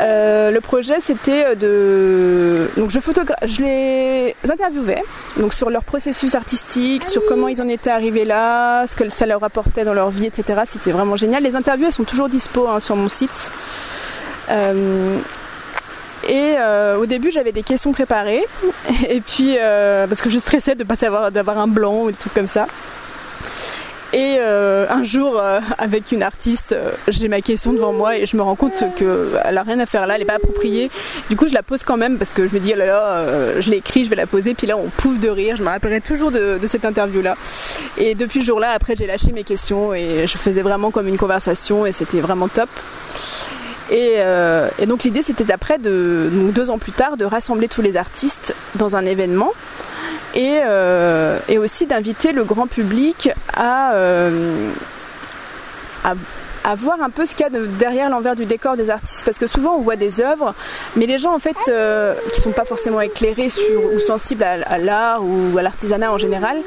Euh, 0.00 0.50
le 0.52 0.60
projet 0.60 1.00
c'était 1.00 1.56
de. 1.56 2.70
Donc 2.76 2.90
je, 2.90 3.00
je 3.00 3.62
les 3.62 4.34
interviewais 4.48 5.02
donc 5.36 5.52
sur 5.52 5.70
leur 5.70 5.82
processus 5.82 6.34
artistique, 6.36 7.04
sur 7.04 7.22
comment 7.26 7.48
ils 7.48 7.60
en 7.60 7.68
étaient 7.68 7.90
arrivés 7.90 8.24
là, 8.24 8.86
ce 8.86 8.94
que 8.94 9.08
ça 9.08 9.26
leur 9.26 9.42
apportait 9.42 9.84
dans 9.84 9.92
leur 9.92 10.10
vie, 10.10 10.26
etc. 10.26 10.60
C'était 10.66 10.92
vraiment 10.92 11.16
génial. 11.16 11.42
Les 11.42 11.56
interviews 11.56 11.86
elles 11.86 11.92
sont 11.92 12.04
toujours 12.04 12.28
dispo 12.28 12.68
hein, 12.68 12.78
sur 12.78 12.94
mon 12.94 13.08
site. 13.08 13.50
Euh, 14.50 15.18
et 16.28 16.54
euh, 16.58 16.96
au 16.96 17.06
début, 17.06 17.32
j'avais 17.32 17.50
des 17.50 17.62
questions 17.62 17.92
préparées. 17.92 18.44
Et 19.08 19.20
puis, 19.20 19.56
parce 20.08 20.22
que 20.22 20.30
je 20.30 20.38
stressais 20.38 20.76
de 20.76 20.84
pas 20.84 20.96
savoir 20.96 21.32
d'avoir 21.32 21.58
un 21.58 21.66
blanc 21.66 22.02
ou 22.02 22.10
des 22.10 22.16
trucs 22.16 22.34
comme 22.34 22.48
ça. 22.48 22.66
Et 24.12 24.38
euh, 24.40 24.86
un 24.88 25.04
jour, 25.04 25.38
euh, 25.38 25.60
avec 25.78 26.10
une 26.10 26.24
artiste, 26.24 26.72
euh, 26.72 26.90
j'ai 27.06 27.28
ma 27.28 27.40
question 27.42 27.72
devant 27.72 27.92
moi 27.92 28.18
et 28.18 28.26
je 28.26 28.36
me 28.36 28.42
rends 28.42 28.56
compte 28.56 28.82
qu'elle 28.96 29.54
n'a 29.54 29.62
rien 29.62 29.78
à 29.78 29.86
faire 29.86 30.08
là, 30.08 30.14
elle 30.14 30.22
n'est 30.22 30.26
pas 30.26 30.34
appropriée. 30.34 30.90
Du 31.28 31.36
coup, 31.36 31.46
je 31.46 31.54
la 31.54 31.62
pose 31.62 31.84
quand 31.84 31.96
même 31.96 32.18
parce 32.18 32.32
que 32.32 32.48
je 32.48 32.52
me 32.52 32.58
dis, 32.58 32.72
oh 32.74 32.78
là 32.78 33.60
je 33.60 33.70
l'ai 33.70 33.76
écrit, 33.76 34.04
je 34.04 34.10
vais 34.10 34.16
la 34.16 34.26
poser. 34.26 34.54
Puis 34.54 34.66
là, 34.66 34.76
on 34.76 34.88
pouffe 34.88 35.20
de 35.20 35.28
rire. 35.28 35.54
Je 35.56 35.62
me 35.62 35.68
rappellerai 35.68 36.00
toujours 36.00 36.32
de, 36.32 36.58
cette 36.66 36.84
interview-là. 36.84 37.36
Et 37.98 38.16
depuis 38.16 38.40
ce 38.40 38.46
jour-là, 38.46 38.72
après, 38.72 38.96
j'ai 38.96 39.06
lâché 39.06 39.30
mes 39.30 39.44
questions 39.44 39.94
et 39.94 40.26
je 40.26 40.36
faisais 40.36 40.62
vraiment 40.62 40.90
comme 40.90 41.06
une 41.06 41.18
conversation 41.18 41.86
et 41.86 41.92
c'était 41.92 42.20
vraiment 42.20 42.48
top. 42.48 42.68
Et, 43.92 44.18
donc 44.86 45.04
l'idée 45.04 45.22
c'était 45.22 45.52
après, 45.52 45.78
de, 45.78 46.30
deux 46.52 46.70
ans 46.70 46.78
plus 46.78 46.92
tard, 46.92 47.16
de 47.16 47.24
rassembler 47.24 47.68
tous 47.68 47.82
les 47.82 47.96
artistes 47.96 48.54
dans 48.74 48.96
un 48.96 49.04
événement 49.04 49.52
euh, 50.36 51.38
et, 51.48 51.58
aussi 51.58 51.86
d'inviter 51.86 52.32
le 52.32 52.44
grand 52.44 52.66
public 52.66 53.30
à, 53.54 53.94
euh, 53.94 54.70
à, 56.04 56.74
voir 56.76 57.02
un 57.02 57.10
peu 57.10 57.26
ce 57.26 57.34
qu'il 57.34 57.40
y 57.40 57.56
a 57.56 57.60
derrière 57.78 58.10
l'envers 58.10 58.36
du 58.36 58.44
décor 58.44 58.76
des 58.76 58.90
artistes. 58.90 59.24
Parce 59.24 59.38
que 59.38 59.46
souvent 59.46 59.74
on 59.74 59.80
voit 59.80 59.96
des 59.96 60.20
œuvres, 60.20 60.54
mais 60.96 61.06
les 61.06 61.18
gens 61.18 61.34
en 61.34 61.38
fait 61.38 61.56
euh, 61.68 62.14
qui 62.32 62.40
sont 62.40 62.52
pas 62.52 62.64
forcément 62.64 63.00
éclairés 63.00 63.50
sur, 63.50 63.64
ou 63.94 64.00
sensibles 64.00 64.44
à, 64.44 64.78
l'art 64.78 65.20
ou 65.24 65.58
à 65.58 65.62
l'artisanat 65.62 66.12
en 66.12 66.18
général. 66.18 66.58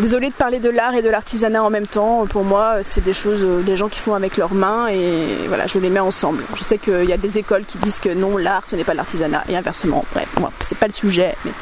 désolée 0.00 0.30
de 0.30 0.34
parler 0.34 0.58
de 0.58 0.70
l'art 0.70 0.94
et 0.94 1.02
de 1.02 1.10
l'artisanat 1.10 1.62
en 1.62 1.70
même 1.70 1.86
temps. 1.86 2.26
Pour 2.26 2.44
moi, 2.44 2.76
c'est 2.82 3.04
des 3.04 3.14
choses, 3.14 3.64
des 3.64 3.76
gens 3.76 3.88
qui 3.88 4.00
font 4.00 4.14
avec 4.14 4.38
leurs 4.38 4.54
mains 4.54 4.88
et 4.88 5.46
voilà, 5.48 5.66
je 5.66 5.78
les 5.78 5.90
mets 5.90 6.00
ensemble. 6.00 6.42
Je 6.56 6.64
sais 6.64 6.78
qu'il 6.78 7.04
y 7.04 7.12
a 7.12 7.18
des 7.18 7.38
écoles 7.38 7.64
qui 7.64 7.76
disent 7.78 7.98
que 7.98 8.08
non, 8.08 8.38
l'art 8.38 8.62
ce 8.64 8.76
n'est 8.76 8.84
pas 8.84 8.94
l'artisanat 8.94 9.44
et 9.48 9.56
inversement. 9.56 10.04
Bref, 10.14 10.28
c'est 10.60 10.78
pas 10.78 10.86
le 10.86 10.92
sujet. 10.92 11.34
Mais... 11.44 11.52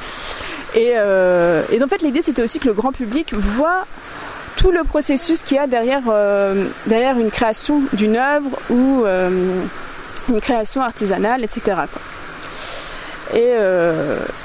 Et, 0.74 0.92
euh, 0.96 1.62
et 1.72 1.82
en 1.82 1.86
fait, 1.86 2.02
l'idée, 2.02 2.22
c'était 2.22 2.42
aussi 2.42 2.58
que 2.58 2.66
le 2.66 2.74
grand 2.74 2.92
public 2.92 3.32
voit 3.32 3.86
tout 4.56 4.70
le 4.70 4.82
processus 4.84 5.42
qu'il 5.42 5.56
y 5.56 5.60
a 5.60 5.66
derrière, 5.66 6.02
euh, 6.08 6.66
derrière 6.86 7.18
une 7.18 7.30
création 7.30 7.82
d'une 7.92 8.16
œuvre 8.16 8.50
ou 8.70 9.04
euh, 9.04 9.30
une 10.28 10.40
création 10.40 10.82
artisanale, 10.82 11.44
etc. 11.44 11.76
Et, 13.34 13.52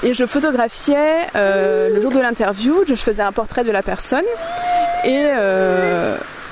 et, 0.04 0.14
je 0.14 0.26
photographiais 0.26 1.28
le 1.36 2.00
jour 2.02 2.12
de 2.12 2.20
l'interview, 2.20 2.84
je 2.88 2.96
faisais 2.96 3.22
un 3.22 3.32
portrait 3.32 3.64
de 3.64 3.72
la 3.72 3.84
personne 3.84 4.24
et, 5.04 5.28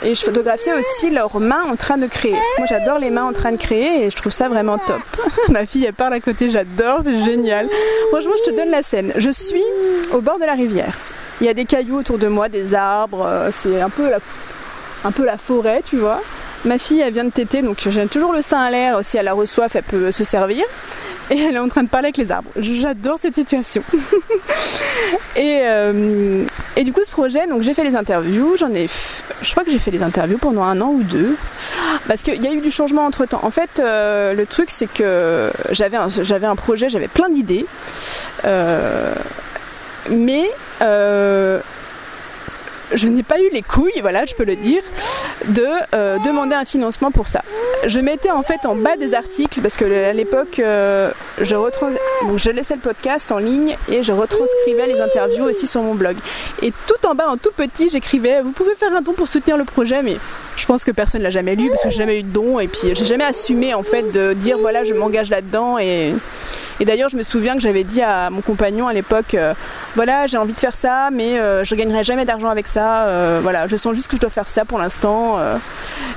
et 0.03 0.15
je 0.15 0.21
photographiais 0.21 0.73
aussi 0.73 1.09
leurs 1.09 1.39
mains 1.39 1.63
en 1.71 1.75
train 1.75 1.97
de 1.97 2.07
créer. 2.07 2.33
Parce 2.33 2.53
que 2.53 2.57
moi 2.59 2.67
j'adore 2.67 2.99
les 2.99 3.09
mains 3.09 3.25
en 3.25 3.33
train 3.33 3.51
de 3.51 3.57
créer 3.57 4.05
et 4.05 4.09
je 4.09 4.15
trouve 4.15 4.31
ça 4.31 4.47
vraiment 4.47 4.77
top. 4.77 5.01
Ma 5.49 5.65
fille 5.65 5.85
elle 5.85 5.93
parle 5.93 6.13
à 6.13 6.19
côté, 6.19 6.49
j'adore, 6.49 6.99
c'est 7.03 7.23
génial. 7.23 7.67
Franchement 8.09 8.33
je 8.45 8.51
te 8.51 8.55
donne 8.55 8.69
la 8.69 8.83
scène. 8.83 9.11
Je 9.15 9.29
suis 9.29 9.63
au 10.13 10.21
bord 10.21 10.39
de 10.39 10.45
la 10.45 10.53
rivière. 10.53 10.97
Il 11.41 11.47
y 11.47 11.49
a 11.49 11.53
des 11.53 11.65
cailloux 11.65 11.99
autour 11.99 12.17
de 12.17 12.27
moi, 12.27 12.49
des 12.49 12.73
arbres, 12.73 13.25
euh, 13.25 13.51
c'est 13.51 13.79
un 13.79 13.89
peu 13.89 14.09
la, 14.09 14.17
un 15.03 15.11
peu 15.11 15.23
la 15.23 15.37
forêt, 15.37 15.81
tu 15.87 15.97
vois. 15.97 16.21
Ma 16.65 16.77
fille, 16.77 16.99
elle 16.99 17.13
vient 17.13 17.23
de 17.23 17.29
téter, 17.29 17.61
donc 17.61 17.87
j'ai 17.87 18.07
toujours 18.07 18.33
le 18.33 18.41
sein 18.41 18.59
à 18.59 18.71
l'air. 18.71 18.99
Si 19.03 19.17
elle 19.17 19.27
a 19.27 19.33
reçoit, 19.33 19.67
elle 19.73 19.83
peut 19.83 20.11
se 20.11 20.23
servir. 20.23 20.65
Et 21.29 21.37
elle 21.39 21.55
est 21.55 21.59
en 21.59 21.67
train 21.67 21.83
de 21.83 21.89
parler 21.89 22.07
avec 22.07 22.17
les 22.17 22.31
arbres. 22.31 22.49
J'adore 22.57 23.17
cette 23.21 23.35
situation. 23.35 23.83
et, 25.35 25.59
euh, 25.63 26.43
et, 26.77 26.83
du 26.83 26.93
coup, 26.93 27.01
ce 27.03 27.11
projet, 27.11 27.47
donc 27.47 27.63
j'ai 27.63 27.73
fait 27.73 27.83
les 27.83 27.95
interviews. 27.95 28.55
J'en 28.57 28.71
ai, 28.73 28.87
je 29.41 29.51
crois 29.51 29.63
que 29.63 29.71
j'ai 29.71 29.79
fait 29.79 29.91
les 29.91 30.03
interviews 30.03 30.37
pendant 30.37 30.63
un 30.63 30.79
an 30.79 30.89
ou 30.89 31.03
deux, 31.03 31.35
parce 32.07 32.21
qu'il 32.21 32.41
y 32.41 32.47
a 32.47 32.51
eu 32.51 32.61
du 32.61 32.71
changement 32.71 33.05
entre 33.05 33.25
temps. 33.25 33.41
En 33.43 33.51
fait, 33.51 33.79
euh, 33.79 34.33
le 34.33 34.45
truc, 34.45 34.69
c'est 34.69 34.91
que 34.91 35.51
j'avais 35.71 35.97
un, 35.97 36.09
j'avais 36.09 36.47
un 36.47 36.55
projet, 36.55 36.89
j'avais 36.89 37.07
plein 37.07 37.29
d'idées. 37.29 37.65
mais 40.09 40.49
je 42.93 43.07
n'ai 43.07 43.23
pas 43.23 43.39
eu 43.39 43.49
les 43.51 43.61
couilles, 43.61 43.99
voilà, 44.01 44.25
je 44.25 44.33
peux 44.33 44.45
le 44.45 44.55
dire, 44.55 44.81
de 45.45 45.65
euh, 45.93 46.17
demander 46.19 46.55
un 46.55 46.65
financement 46.65 47.11
pour 47.11 47.27
ça. 47.27 47.41
Je 47.85 47.99
mettais 47.99 48.31
en 48.31 48.41
fait 48.41 48.65
en 48.65 48.75
bas 48.75 48.95
des 48.97 49.13
articles 49.13 49.61
parce 49.61 49.77
que 49.77 49.85
à 49.85 50.13
l'époque, 50.13 50.59
euh, 50.59 51.11
je, 51.41 52.49
laissais 52.49 52.75
le 52.75 52.81
podcast 52.81 53.31
en 53.31 53.37
ligne 53.37 53.75
et 53.91 54.03
je 54.03 54.11
retranscrivais 54.11 54.87
les 54.87 54.99
interviews 54.99 55.45
aussi 55.45 55.67
sur 55.67 55.81
mon 55.81 55.95
blog. 55.95 56.15
Et 56.61 56.71
tout 56.71 57.07
en 57.07 57.15
bas, 57.15 57.29
en 57.29 57.37
tout 57.37 57.51
petit, 57.55 57.89
j'écrivais 57.89 58.41
Vous 58.41 58.51
pouvez 58.51 58.75
faire 58.75 58.93
un 58.93 59.01
don 59.01 59.13
pour 59.13 59.27
soutenir 59.27 59.57
le 59.57 59.63
projet, 59.63 60.01
mais 60.01 60.17
je 60.55 60.65
pense 60.65 60.83
que 60.83 60.91
personne 60.91 61.21
ne 61.21 61.25
l'a 61.25 61.31
jamais 61.31 61.55
lu 61.55 61.69
parce 61.69 61.83
que 61.83 61.89
j'ai 61.89 61.97
jamais 61.97 62.19
eu 62.19 62.23
de 62.23 62.29
don 62.31 62.59
et 62.59 62.67
puis 62.67 62.93
j'ai 62.93 63.05
jamais 63.05 63.25
assumé 63.25 63.73
en 63.73 63.83
fait 63.83 64.11
de 64.11 64.33
dire 64.33 64.57
voilà, 64.57 64.83
je 64.83 64.93
m'engage 64.93 65.29
là-dedans 65.29 65.77
et. 65.77 66.13
Et 66.79 66.85
d'ailleurs, 66.85 67.09
je 67.09 67.17
me 67.17 67.23
souviens 67.23 67.55
que 67.55 67.61
j'avais 67.61 67.83
dit 67.83 68.01
à 68.01 68.29
mon 68.29 68.41
compagnon 68.41 68.87
à 68.87 68.93
l'époque, 68.93 69.33
euh, 69.33 69.53
voilà, 69.95 70.27
j'ai 70.27 70.37
envie 70.37 70.53
de 70.53 70.59
faire 70.59 70.75
ça, 70.75 71.09
mais 71.11 71.39
euh, 71.39 71.63
je 71.63 71.75
gagnerai 71.75 72.03
jamais 72.03 72.25
d'argent 72.25 72.49
avec 72.49 72.67
ça. 72.67 73.05
Euh, 73.05 73.39
voilà, 73.41 73.67
je 73.67 73.75
sens 73.75 73.95
juste 73.95 74.07
que 74.07 74.15
je 74.15 74.21
dois 74.21 74.29
faire 74.29 74.47
ça 74.47 74.65
pour 74.65 74.77
l'instant. 74.77 75.39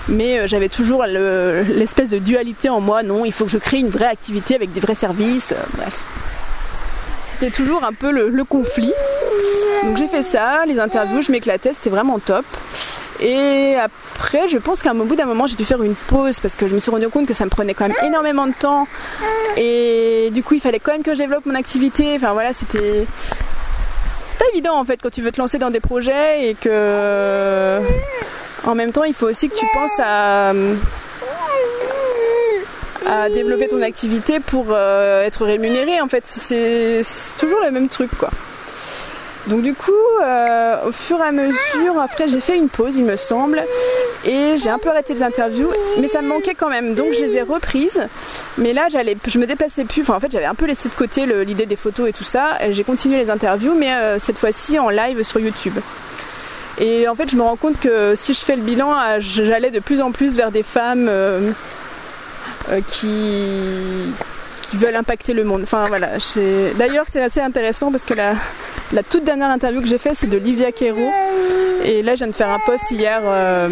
mais 0.09 0.47
j'avais 0.49 0.69
toujours 0.69 1.05
l'espèce 1.05 2.11
de 2.11 2.19
dualité 2.19 2.69
en 2.69 2.81
moi. 2.81 3.02
Non, 3.02 3.25
il 3.25 3.33
faut 3.33 3.45
que 3.45 3.50
je 3.50 3.59
crée 3.59 3.79
une 3.79 3.88
vraie 3.88 4.07
activité 4.07 4.55
avec 4.55 4.73
des 4.73 4.81
vrais 4.81 4.95
services. 4.95 5.55
bref. 5.76 5.99
C'était 7.38 7.57
toujours 7.57 7.85
un 7.85 7.93
peu 7.95 8.11
le 8.11 8.45
conflit. 8.45 8.93
Donc 9.85 9.97
j'ai 9.97 10.09
fait 10.09 10.23
ça, 10.23 10.64
les 10.67 10.79
interviews, 10.79 11.23
je 11.23 11.33
m'éclatais, 11.33 11.73
c'était 11.73 11.90
vraiment 11.90 12.19
top. 12.19 12.45
Et 13.21 13.75
après, 13.77 14.49
je 14.49 14.59
pense 14.59 14.83
qu'à 14.83 14.91
un 14.91 14.95
bout 14.95 15.17
d'un 15.17 15.27
moment, 15.27 15.47
j'ai 15.47 15.57
dû 15.57 15.65
faire 15.65 15.83
une 15.83 15.95
pause 15.95 16.41
parce 16.41 16.57
que 16.57 16.69
je 16.69 16.75
me 16.75 16.81
suis 16.81 16.91
rendu 16.91 17.09
compte 17.09 17.27
que 17.27 17.35
ça 17.35 17.45
me 17.45 17.50
prenait 17.50 17.75
quand 17.75 17.89
même 17.89 17.97
énormément 18.05 18.47
de 18.47 18.53
temps. 18.53 18.87
Et 19.57 20.31
du 20.33 20.43
coup, 20.43 20.55
il 20.55 20.61
fallait 20.61 20.79
quand 20.81 20.93
même 20.93 21.03
que 21.03 21.12
je 21.15 21.19
développe 21.19 21.47
mon 21.47 21.55
activité. 21.55 22.15
Enfin 22.17 22.33
voilà, 22.33 22.53
c'était 22.53 23.07
pas 24.39 24.47
évident 24.53 24.79
en 24.79 24.85
fait 24.85 25.03
quand 25.03 25.11
tu 25.11 25.21
veux 25.21 25.33
te 25.33 25.41
lancer 25.41 25.59
dans 25.59 25.71
des 25.71 25.81
projets 25.81 26.49
et 26.49 26.55
que 26.55 27.81
en 28.67 28.75
même 28.75 28.93
temps, 28.93 29.05
il 29.05 29.15
faut 29.15 29.29
aussi 29.29 29.50
que 29.50 29.57
tu 29.57 29.67
penses 29.75 29.99
à 30.00 30.53
développer 33.29 33.69
ton 33.69 33.83
activité 33.83 34.41
pour 34.41 34.67
euh, 34.71 35.25
être 35.25 35.45
rémunéré 35.45 36.00
en 36.00 36.09
fait 36.09 36.23
c'est 36.27 37.03
toujours 37.39 37.61
le 37.65 37.71
même 37.71 37.89
truc 37.89 38.11
quoi 38.19 38.31
donc 39.47 39.63
du 39.63 39.75
coup, 39.75 39.93
euh, 40.23 40.89
au 40.89 40.93
fur 40.93 41.19
et 41.19 41.29
à 41.29 41.33
mesure, 41.33 41.99
après 42.01 42.29
j'ai 42.29 42.41
fait 42.41 42.57
une 42.57 42.69
pause, 42.69 42.97
il 42.97 43.05
me 43.05 43.17
semble, 43.17 43.63
et 44.25 44.57
j'ai 44.59 44.69
un 44.69 44.79
peu 44.79 44.91
arrêté 44.91 45.15
les 45.15 45.23
interviews, 45.23 45.71
mais 45.99 46.09
ça 46.09 46.21
me 46.21 46.29
manquait 46.29 46.55
quand 46.55 46.69
même, 46.69 46.95
donc 46.95 47.15
je 47.15 47.21
les 47.21 47.37
ai 47.37 47.43
reprises. 47.43 48.01
Mais 48.59 48.73
là, 48.73 48.89
j'allais, 48.91 49.17
je 49.27 49.39
me 49.39 49.47
déplaçais 49.47 49.85
plus. 49.85 50.03
Enfin, 50.03 50.15
en 50.15 50.21
fait, 50.21 50.31
j'avais 50.31 50.45
un 50.45 50.55
peu 50.55 50.67
laissé 50.67 50.89
de 50.89 50.95
côté 50.95 51.25
l'idée 51.45 51.67
des 51.67 51.77
photos 51.77 52.09
et 52.09 52.13
tout 52.13 52.25
ça. 52.25 52.59
J'ai 52.71 52.85
continué 52.85 53.19
les 53.19 53.31
interviews, 53.31 53.75
mais 53.75 53.93
euh, 53.95 54.19
cette 54.19 54.39
fois-ci 54.39 54.79
en 54.79 54.91
live 54.91 55.23
sur 55.23 55.41
YouTube. 55.41 55.79
Et 56.79 57.09
en 57.09 57.15
fait, 57.15 57.31
je 57.31 57.37
me 57.37 57.43
rends 57.43 57.57
compte 57.57 57.81
que 57.81 58.15
si 58.15 58.35
je 58.35 58.41
fais 58.41 58.57
le 58.57 58.63
bilan, 58.63 58.93
euh, 58.93 59.17
j'allais 59.21 59.71
de 59.71 59.81
plus 59.81 60.03
en 60.03 60.13
plus 60.13 60.37
vers 60.37 60.51
des 60.51 60.63
femmes 60.63 61.11
qui 62.89 64.13
veulent 64.75 64.97
impacter 64.97 65.33
le 65.33 65.45
monde. 65.45 65.63
Enfin 65.63 65.87
voilà. 65.89 66.09
D'ailleurs, 66.77 67.07
c'est 67.11 67.23
assez 67.23 67.41
intéressant 67.41 67.91
parce 67.91 68.05
que 68.05 68.15
la, 68.15 68.35
la 68.93 69.03
toute 69.03 69.25
dernière 69.25 69.51
interview 69.51 69.81
que 69.81 69.87
j'ai 69.87 69.99
faite, 69.99 70.15
c'est 70.17 70.29
de 70.29 70.37
Livia 70.37 70.73
Quero. 70.73 71.11
Et 71.85 72.03
là, 72.03 72.15
je 72.15 72.19
viens 72.19 72.27
de 72.29 72.35
faire 72.35 72.51
un 72.51 72.59
post 72.59 72.91
hier 72.91 73.21
euh, 73.25 73.69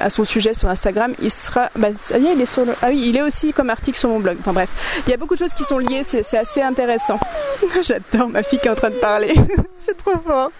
à 0.00 0.10
son 0.10 0.24
sujet 0.24 0.54
sur 0.54 0.68
Instagram. 0.68 1.14
Il 1.22 1.30
sera. 1.30 1.70
Bah, 1.76 1.88
il 2.14 2.40
est. 2.40 2.58
Ah 2.82 2.88
oui, 2.88 3.04
il 3.06 3.16
est 3.16 3.22
aussi 3.22 3.52
comme 3.52 3.70
article 3.70 3.98
sur 3.98 4.08
mon 4.08 4.20
blog. 4.20 4.36
Enfin 4.40 4.52
bref, 4.52 4.68
il 5.06 5.10
y 5.10 5.14
a 5.14 5.16
beaucoup 5.16 5.34
de 5.34 5.38
choses 5.38 5.54
qui 5.54 5.64
sont 5.64 5.78
liées. 5.78 6.04
C'est 6.08 6.38
assez 6.38 6.62
intéressant. 6.62 7.18
J'adore 7.82 8.28
ma 8.28 8.42
fille 8.42 8.58
qui 8.58 8.68
est 8.68 8.70
en 8.70 8.74
train 8.74 8.90
de 8.90 8.96
parler. 8.96 9.34
c'est 9.78 9.96
trop 9.96 10.18
fort. 10.26 10.50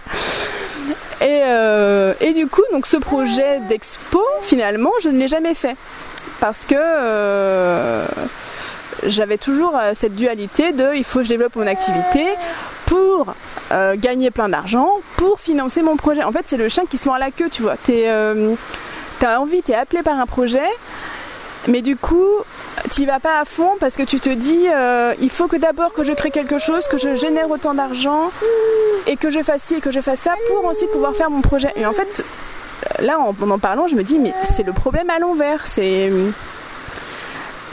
Et, 1.21 1.43
euh, 1.45 2.15
et, 2.21 2.33
du 2.33 2.47
coup, 2.47 2.63
donc 2.73 2.87
ce 2.87 2.97
projet 2.97 3.59
d'expo, 3.69 4.23
finalement, 4.43 4.93
je 5.03 5.09
ne 5.09 5.19
l'ai 5.19 5.29
jamais 5.29 5.55
fait. 5.55 5.77
Parce 6.41 6.65
que. 6.65 6.77
Euh, 6.77 8.07
j'avais 9.07 9.39
toujours 9.39 9.77
euh, 9.77 9.93
cette 9.95 10.15
dualité 10.15 10.73
de 10.73 10.95
il 10.95 11.05
faut 11.05 11.21
que 11.21 11.25
je 11.25 11.29
développe 11.31 11.57
mon 11.57 11.67
activité 11.67 12.27
pour 12.87 13.27
euh, 13.73 13.97
gagner 13.97 14.31
plein 14.31 14.49
d'argent, 14.49 14.89
pour 15.17 15.41
financer 15.41 15.83
mon 15.83 15.97
projet. 15.97 16.25
En 16.25 16.33
fait, 16.33 16.45
c'est 16.49 16.57
le 16.57 16.69
chien 16.69 16.85
qui 16.89 16.97
se 16.97 17.07
mord 17.07 17.19
la 17.19 17.31
queue, 17.31 17.51
tu 17.51 17.63
vois. 17.63 17.77
Tu 17.85 17.93
euh, 17.95 18.55
as 19.23 19.41
envie, 19.41 19.63
tu 19.63 19.73
es 19.73 19.75
appelé 19.75 20.03
par 20.03 20.19
un 20.19 20.27
projet, 20.27 20.69
mais 21.67 21.83
du 21.83 21.97
coup, 21.97 22.27
tu 22.93 23.05
vas 23.05 23.21
pas 23.21 23.41
à 23.41 23.45
fond 23.45 23.73
parce 23.79 23.97
que 23.97 24.05
tu 24.05 24.21
te 24.21 24.31
dis 24.31 24.67
il 25.21 25.31
faut 25.31 25.49
que 25.49 25.57
d'abord 25.57 25.93
que 25.93 26.05
je 26.05 26.13
crée 26.13 26.31
quelque 26.31 26.59
chose, 26.59 26.87
que 26.87 26.97
je 26.97 27.17
génère 27.17 27.51
autant 27.51 27.75
d'argent 27.75 28.31
et 29.07 29.17
que 29.17 29.31
je 29.31 29.43
fasse 29.43 29.63
ci 29.67 29.75
et 29.75 29.81
que 29.81 29.91
je 29.91 30.01
fasse 30.01 30.21
ça 30.21 30.35
pour 30.49 30.65
ensuite 30.67 30.91
pouvoir 30.93 31.15
faire 31.15 31.31
mon 31.31 31.41
projet. 31.41 31.73
Et 31.77 31.85
en 31.85 31.93
fait, 31.93 32.25
là, 33.01 33.19
en 33.19 33.35
en 33.51 33.59
parlant, 33.59 33.89
je 33.89 33.97
me 33.97 34.05
dis 34.05 34.19
mais 34.19 34.33
c'est 34.45 34.63
le 34.63 34.73
problème 34.73 35.11
à 35.11 35.19
l'envers. 35.19 35.67
C'est 35.67 36.11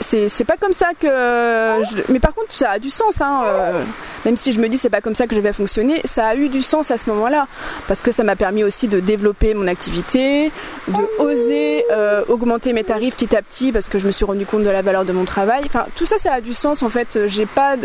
c'est 0.00 0.44
pas 0.44 0.56
comme 0.56 0.72
ça 0.72 0.90
que. 0.98 2.12
Mais 2.12 2.18
par 2.18 2.34
contre, 2.34 2.52
ça 2.52 2.70
a 2.70 2.78
du 2.78 2.90
sens. 2.90 3.20
Hein, 3.20 3.42
euh, 3.46 3.82
même 4.24 4.36
si 4.36 4.52
je 4.52 4.60
me 4.60 4.68
dis 4.68 4.76
c'est 4.76 4.90
pas 4.90 5.00
comme 5.00 5.14
ça 5.14 5.26
que 5.26 5.34
je 5.34 5.40
vais 5.40 5.52
fonctionner, 5.52 6.00
ça 6.04 6.26
a 6.26 6.34
eu 6.34 6.48
du 6.48 6.62
sens 6.62 6.90
à 6.90 6.98
ce 6.98 7.08
moment-là. 7.10 7.46
Parce 7.88 8.02
que 8.02 8.12
ça 8.12 8.22
m'a 8.22 8.36
permis 8.36 8.64
aussi 8.64 8.88
de 8.88 9.00
développer 9.00 9.54
mon 9.54 9.66
activité, 9.66 10.50
de 10.88 11.22
oser 11.22 11.84
euh, 11.92 12.22
augmenter 12.28 12.72
mes 12.72 12.84
tarifs 12.84 13.16
petit 13.16 13.34
à 13.36 13.42
petit 13.42 13.72
parce 13.72 13.88
que 13.88 13.98
je 13.98 14.06
me 14.06 14.12
suis 14.12 14.24
rendu 14.24 14.46
compte 14.46 14.64
de 14.64 14.70
la 14.70 14.82
valeur 14.82 15.04
de 15.04 15.12
mon 15.12 15.24
travail. 15.24 15.62
Enfin, 15.66 15.86
tout 15.96 16.06
ça, 16.06 16.18
ça 16.18 16.34
a 16.34 16.40
du 16.40 16.54
sens 16.54 16.82
en 16.82 16.88
fait. 16.88 17.18
J'ai 17.26 17.46
pas. 17.46 17.76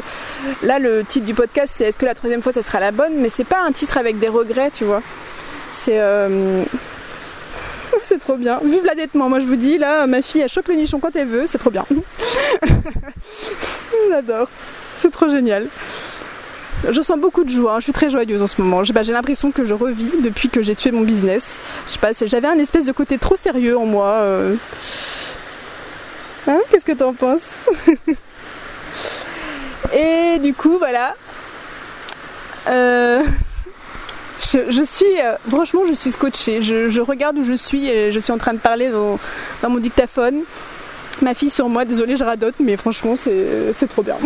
Là, 0.63 0.79
le 0.79 1.03
titre 1.03 1.25
du 1.25 1.33
podcast, 1.33 1.73
c'est 1.77 1.85
Est-ce 1.85 1.97
que 1.97 2.05
la 2.05 2.15
troisième 2.15 2.41
fois, 2.41 2.53
ça 2.53 2.61
sera 2.61 2.79
la 2.79 2.91
bonne? 2.91 3.13
Mais 3.17 3.29
c'est 3.29 3.43
pas 3.43 3.61
un 3.61 3.71
titre 3.71 3.97
avec 3.97 4.19
des 4.19 4.27
regrets, 4.29 4.71
tu 4.71 4.83
vois. 4.83 5.01
C'est. 5.71 5.99
Euh, 5.99 6.63
c'est 8.03 8.19
trop 8.19 8.35
bien. 8.35 8.59
Vive 8.63 8.85
l'adettement, 8.85 9.29
moi 9.29 9.39
je 9.39 9.45
vous 9.45 9.55
dis, 9.55 9.77
là, 9.77 10.07
ma 10.07 10.21
fille, 10.21 10.41
elle 10.41 10.49
chope 10.49 10.67
le 10.67 10.75
nichon 10.75 10.99
quand 10.99 11.15
elle 11.15 11.27
veut, 11.27 11.45
c'est 11.45 11.57
trop 11.57 11.69
bien. 11.69 11.85
J'adore. 14.09 14.47
C'est 14.97 15.11
trop 15.11 15.29
génial. 15.29 15.67
Je 16.89 17.01
sens 17.01 17.19
beaucoup 17.19 17.43
de 17.43 17.49
joie, 17.49 17.75
hein. 17.75 17.79
je 17.79 17.83
suis 17.83 17.93
très 17.93 18.09
joyeuse 18.09 18.41
en 18.41 18.47
ce 18.47 18.61
moment. 18.61 18.83
J'ai 18.83 19.13
l'impression 19.13 19.51
que 19.51 19.65
je 19.65 19.73
revis 19.73 20.09
depuis 20.21 20.49
que 20.49 20.63
j'ai 20.63 20.75
tué 20.75 20.91
mon 20.91 21.01
business. 21.01 21.59
Je 21.87 21.93
sais 21.93 21.99
pas, 21.99 22.11
j'avais 22.25 22.47
un 22.47 22.57
espèce 22.57 22.85
de 22.85 22.91
côté 22.91 23.17
trop 23.17 23.35
sérieux 23.35 23.77
en 23.77 23.85
moi. 23.85 24.07
Euh. 24.07 24.55
Hein 26.47 26.59
Qu'est-ce 26.71 26.85
que 26.85 26.93
t'en 26.93 27.13
penses? 27.13 27.49
Et 29.93 30.39
du 30.39 30.53
coup, 30.53 30.77
voilà. 30.79 31.15
Euh 32.67 33.23
je, 34.51 34.83
suis, 34.83 35.21
euh, 35.21 35.35
franchement, 35.49 35.81
je 35.87 35.93
suis 35.93 36.11
scotchée. 36.11 36.61
Je, 36.61 36.99
regarde 37.01 37.37
où 37.37 37.43
je 37.43 37.53
suis 37.53 37.87
et 37.87 38.11
je 38.11 38.19
suis 38.19 38.31
en 38.31 38.37
train 38.37 38.53
de 38.53 38.59
parler 38.59 38.89
dans, 38.89 39.19
mon 39.69 39.77
dictaphone. 39.77 40.41
Ma 41.21 41.33
fille 41.33 41.49
sur 41.49 41.69
moi, 41.69 41.85
désolée, 41.85 42.17
je 42.17 42.23
radote, 42.23 42.55
mais 42.59 42.77
franchement, 42.77 43.15
c'est 43.23 43.87
trop 43.87 44.01
bien. 44.01 44.15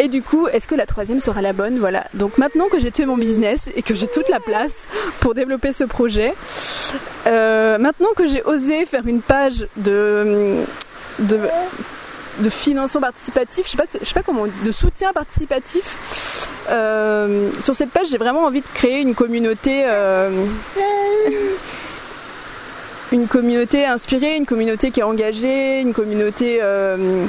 Et 0.00 0.06
du 0.06 0.22
coup, 0.22 0.46
est-ce 0.46 0.68
que 0.68 0.76
la 0.76 0.86
troisième 0.86 1.18
sera 1.18 1.42
la 1.42 1.52
bonne? 1.52 1.80
Voilà. 1.80 2.04
Donc 2.14 2.38
maintenant 2.38 2.68
que 2.68 2.78
j'ai 2.78 2.92
tué 2.92 3.04
mon 3.04 3.16
business 3.16 3.68
et 3.74 3.82
que 3.82 3.94
j'ai 3.94 4.06
toute 4.06 4.28
la 4.28 4.38
place 4.38 4.70
pour 5.18 5.34
développer 5.34 5.72
ce 5.72 5.82
projet, 5.82 6.34
euh, 7.26 7.78
maintenant 7.78 8.10
que 8.14 8.24
j'ai 8.24 8.42
osé 8.44 8.86
faire 8.86 9.04
une 9.08 9.20
page 9.20 9.66
de, 9.76 10.54
de, 11.18 12.48
financement 12.48 13.00
participatif, 13.00 13.64
je 13.66 13.70
sais 13.72 13.76
pas, 13.76 13.86
je 14.00 14.06
sais 14.06 14.14
pas 14.14 14.22
comment, 14.22 14.44
de 14.46 14.70
soutien 14.70 15.12
participatif, 15.12 15.82
sur 17.62 17.74
cette 17.74 17.90
page, 17.90 18.08
j'ai 18.10 18.18
vraiment 18.18 18.44
envie 18.44 18.60
de 18.60 18.66
créer 18.74 19.00
une 19.00 19.14
communauté 19.14 19.84
une 23.12 23.26
communauté 23.26 23.86
inspirée, 23.86 24.36
une 24.36 24.46
communauté 24.46 24.90
qui 24.90 25.00
est 25.00 25.04
engagée, 25.04 25.80
une 25.80 25.94
communauté 25.94 26.58
euh, 26.60 27.26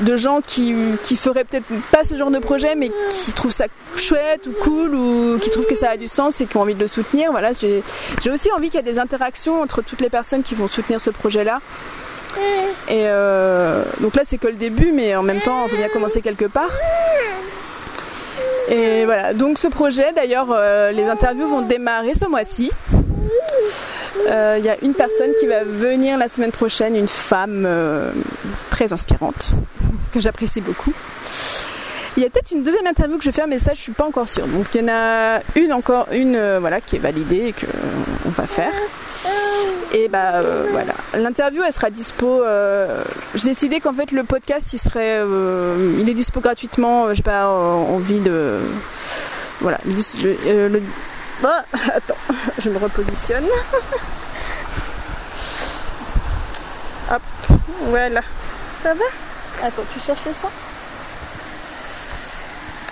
de 0.00 0.16
gens 0.16 0.40
qui, 0.46 0.74
qui 1.02 1.16
feraient 1.16 1.44
peut-être 1.44 1.66
pas 1.90 2.04
ce 2.04 2.16
genre 2.16 2.30
de 2.30 2.38
projet 2.38 2.74
mais 2.74 2.90
qui 3.10 3.32
trouvent 3.32 3.52
ça 3.52 3.66
chouette 3.96 4.46
ou 4.46 4.52
cool 4.62 4.94
ou 4.94 5.38
qui 5.38 5.50
trouvent 5.50 5.66
que 5.66 5.74
ça 5.74 5.90
a 5.90 5.96
du 5.96 6.08
sens 6.08 6.40
et 6.40 6.46
qui 6.46 6.56
ont 6.56 6.60
envie 6.60 6.74
de 6.74 6.80
le 6.80 6.88
soutenir. 6.88 7.30
Voilà, 7.30 7.50
j'ai 7.52 8.30
aussi 8.30 8.52
envie 8.52 8.70
qu'il 8.70 8.80
y 8.84 8.88
ait 8.88 8.92
des 8.92 8.98
interactions 8.98 9.62
entre 9.62 9.82
toutes 9.82 10.00
les 10.00 10.10
personnes 10.10 10.42
qui 10.42 10.54
vont 10.54 10.68
soutenir 10.68 11.00
ce 11.00 11.10
projet-là. 11.10 11.60
Et 12.88 13.04
euh, 13.06 13.82
donc 14.00 14.14
là 14.16 14.22
c'est 14.24 14.38
que 14.38 14.46
le 14.46 14.54
début 14.54 14.92
mais 14.92 15.14
en 15.14 15.22
même 15.22 15.40
temps 15.40 15.64
on 15.64 15.68
peut 15.68 15.76
bien 15.76 15.88
commencer 15.88 16.22
quelque 16.22 16.46
part. 16.46 16.70
Et 18.70 19.04
voilà, 19.04 19.34
donc 19.34 19.58
ce 19.58 19.68
projet 19.68 20.12
d'ailleurs 20.14 20.48
euh, 20.50 20.90
les 20.90 21.04
interviews 21.04 21.48
vont 21.48 21.60
démarrer 21.60 22.14
ce 22.14 22.26
mois-ci. 22.26 22.70
Il 22.94 24.32
euh, 24.32 24.58
y 24.58 24.68
a 24.68 24.76
une 24.82 24.94
personne 24.94 25.30
qui 25.38 25.46
va 25.46 25.64
venir 25.64 26.18
la 26.18 26.28
semaine 26.28 26.50
prochaine, 26.50 26.96
une 26.96 27.08
femme 27.08 27.68
très 28.70 28.92
inspirante, 28.92 29.52
que 30.14 30.20
j'apprécie 30.20 30.62
beaucoup. 30.62 30.92
Il 32.16 32.22
y 32.22 32.26
a 32.26 32.30
peut-être 32.30 32.50
une 32.50 32.62
deuxième 32.62 32.86
interview 32.86 33.16
que 33.18 33.22
je 33.22 33.28
vais 33.28 33.36
faire, 33.36 33.46
mais 33.46 33.58
ça 33.58 33.74
je 33.74 33.80
suis 33.80 33.92
pas 33.92 34.06
encore 34.06 34.28
sûre. 34.28 34.46
Donc 34.46 34.66
il 34.74 34.80
y 34.80 34.84
en 34.84 34.88
a 34.88 35.40
une 35.56 35.74
encore, 35.74 36.06
une 36.12 36.58
voilà, 36.58 36.80
qui 36.80 36.96
est 36.96 37.00
validée 37.00 37.48
et 37.48 37.52
qu'on 37.52 38.30
va 38.30 38.46
faire. 38.46 38.72
Et 39.94 40.08
bah 40.08 40.42
voilà, 40.70 40.92
l'interview 41.14 41.62
elle 41.62 41.72
sera 41.72 41.88
dispo. 41.88 42.42
j'ai 43.34 43.44
décidé 43.44 43.80
qu'en 43.80 43.94
fait 43.94 44.12
le 44.12 44.22
podcast 44.22 44.72
il 44.72 44.78
serait, 44.78 45.22
il 45.98 46.08
est 46.08 46.14
dispo 46.14 46.40
gratuitement. 46.40 47.14
J'ai 47.14 47.22
pas 47.22 47.48
envie 47.48 48.20
de, 48.20 48.58
voilà, 49.60 49.78
le 49.86 50.80
ah, 51.44 51.64
attends, 51.94 52.16
je 52.62 52.70
me 52.70 52.78
repositionne. 52.78 53.44
Hop, 57.10 57.22
voilà. 57.86 58.22
Ça 58.82 58.94
va? 58.94 59.04
Attends, 59.62 59.84
tu 59.92 60.00
cherches 60.00 60.24
le 60.26 60.32
sang 60.32 60.50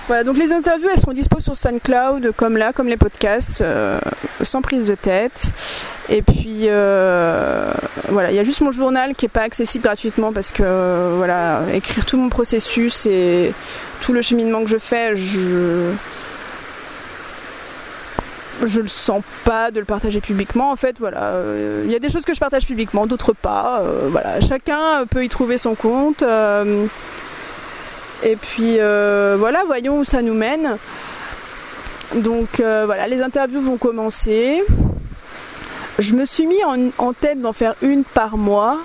voilà, 0.08 0.22
donc 0.22 0.36
les 0.38 0.52
interviews 0.52 0.88
elles 0.88 1.00
seront 1.00 1.14
dispo 1.14 1.40
sur 1.40 1.56
SoundCloud 1.56 2.30
comme 2.36 2.56
là, 2.56 2.72
comme 2.72 2.86
les 2.86 2.96
podcasts, 2.96 3.60
euh, 3.60 3.98
sans 4.40 4.62
prise 4.62 4.84
de 4.84 4.94
tête. 4.94 5.48
Et 6.08 6.22
puis 6.22 6.66
euh, 6.68 7.72
voilà, 8.08 8.30
il 8.30 8.36
y 8.36 8.38
a 8.38 8.44
juste 8.44 8.60
mon 8.60 8.70
journal 8.70 9.14
qui 9.14 9.24
n'est 9.24 9.30
pas 9.30 9.42
accessible 9.42 9.84
gratuitement 9.84 10.32
parce 10.32 10.52
que 10.52 11.16
voilà, 11.16 11.62
écrire 11.74 12.06
tout 12.06 12.16
mon 12.16 12.28
processus 12.28 13.06
et 13.06 13.52
tout 14.02 14.12
le 14.12 14.22
cheminement 14.22 14.62
que 14.62 14.68
je 14.68 14.78
fais, 14.78 15.16
je 15.16 15.90
je 18.64 18.80
le 18.80 18.88
sens 18.88 19.22
pas 19.44 19.70
de 19.70 19.80
le 19.80 19.84
partager 19.84 20.20
publiquement. 20.20 20.70
En 20.70 20.76
fait, 20.76 20.96
voilà, 20.98 21.24
euh, 21.24 21.82
il 21.84 21.92
y 21.92 21.94
a 21.94 21.98
des 21.98 22.08
choses 22.08 22.24
que 22.24 22.34
je 22.34 22.40
partage 22.40 22.66
publiquement, 22.66 23.06
d'autres 23.06 23.32
pas. 23.32 23.80
Euh, 23.80 24.08
voilà, 24.10 24.40
chacun 24.40 25.04
peut 25.10 25.24
y 25.24 25.28
trouver 25.28 25.58
son 25.58 25.74
compte. 25.74 26.22
Euh, 26.22 26.86
et 28.22 28.36
puis 28.36 28.76
voilà, 28.76 29.62
voyons 29.66 29.98
où 29.98 30.04
ça 30.04 30.22
nous 30.22 30.34
mène. 30.34 30.76
Donc 32.14 32.48
voilà, 32.58 33.06
les 33.06 33.20
interviews 33.20 33.60
vont 33.60 33.76
commencer. 33.76 34.62
Je 35.98 36.12
me 36.14 36.24
suis 36.24 36.46
mis 36.46 36.62
en, 36.64 37.12
tête 37.12 37.40
d'en 37.40 37.52
faire 37.52 37.74
une 37.80 38.04
par 38.04 38.36
mois, 38.36 38.78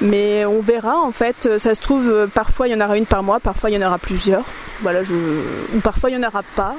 mais 0.00 0.44
on 0.44 0.60
verra 0.60 1.00
en 1.00 1.10
fait. 1.10 1.58
Ça 1.58 1.74
se 1.74 1.80
trouve, 1.80 2.28
parfois 2.32 2.68
il 2.68 2.72
y 2.72 2.74
en 2.74 2.84
aura 2.84 2.96
une 2.96 3.06
par 3.06 3.22
mois, 3.22 3.40
parfois 3.40 3.70
il 3.70 3.80
y 3.80 3.82
en 3.82 3.86
aura 3.86 3.98
plusieurs. 3.98 4.44
Voilà, 4.80 5.00
ou 5.02 5.80
parfois 5.80 6.10
il 6.10 6.16
n'y 6.16 6.24
en 6.24 6.28
aura 6.28 6.42
pas. 6.54 6.74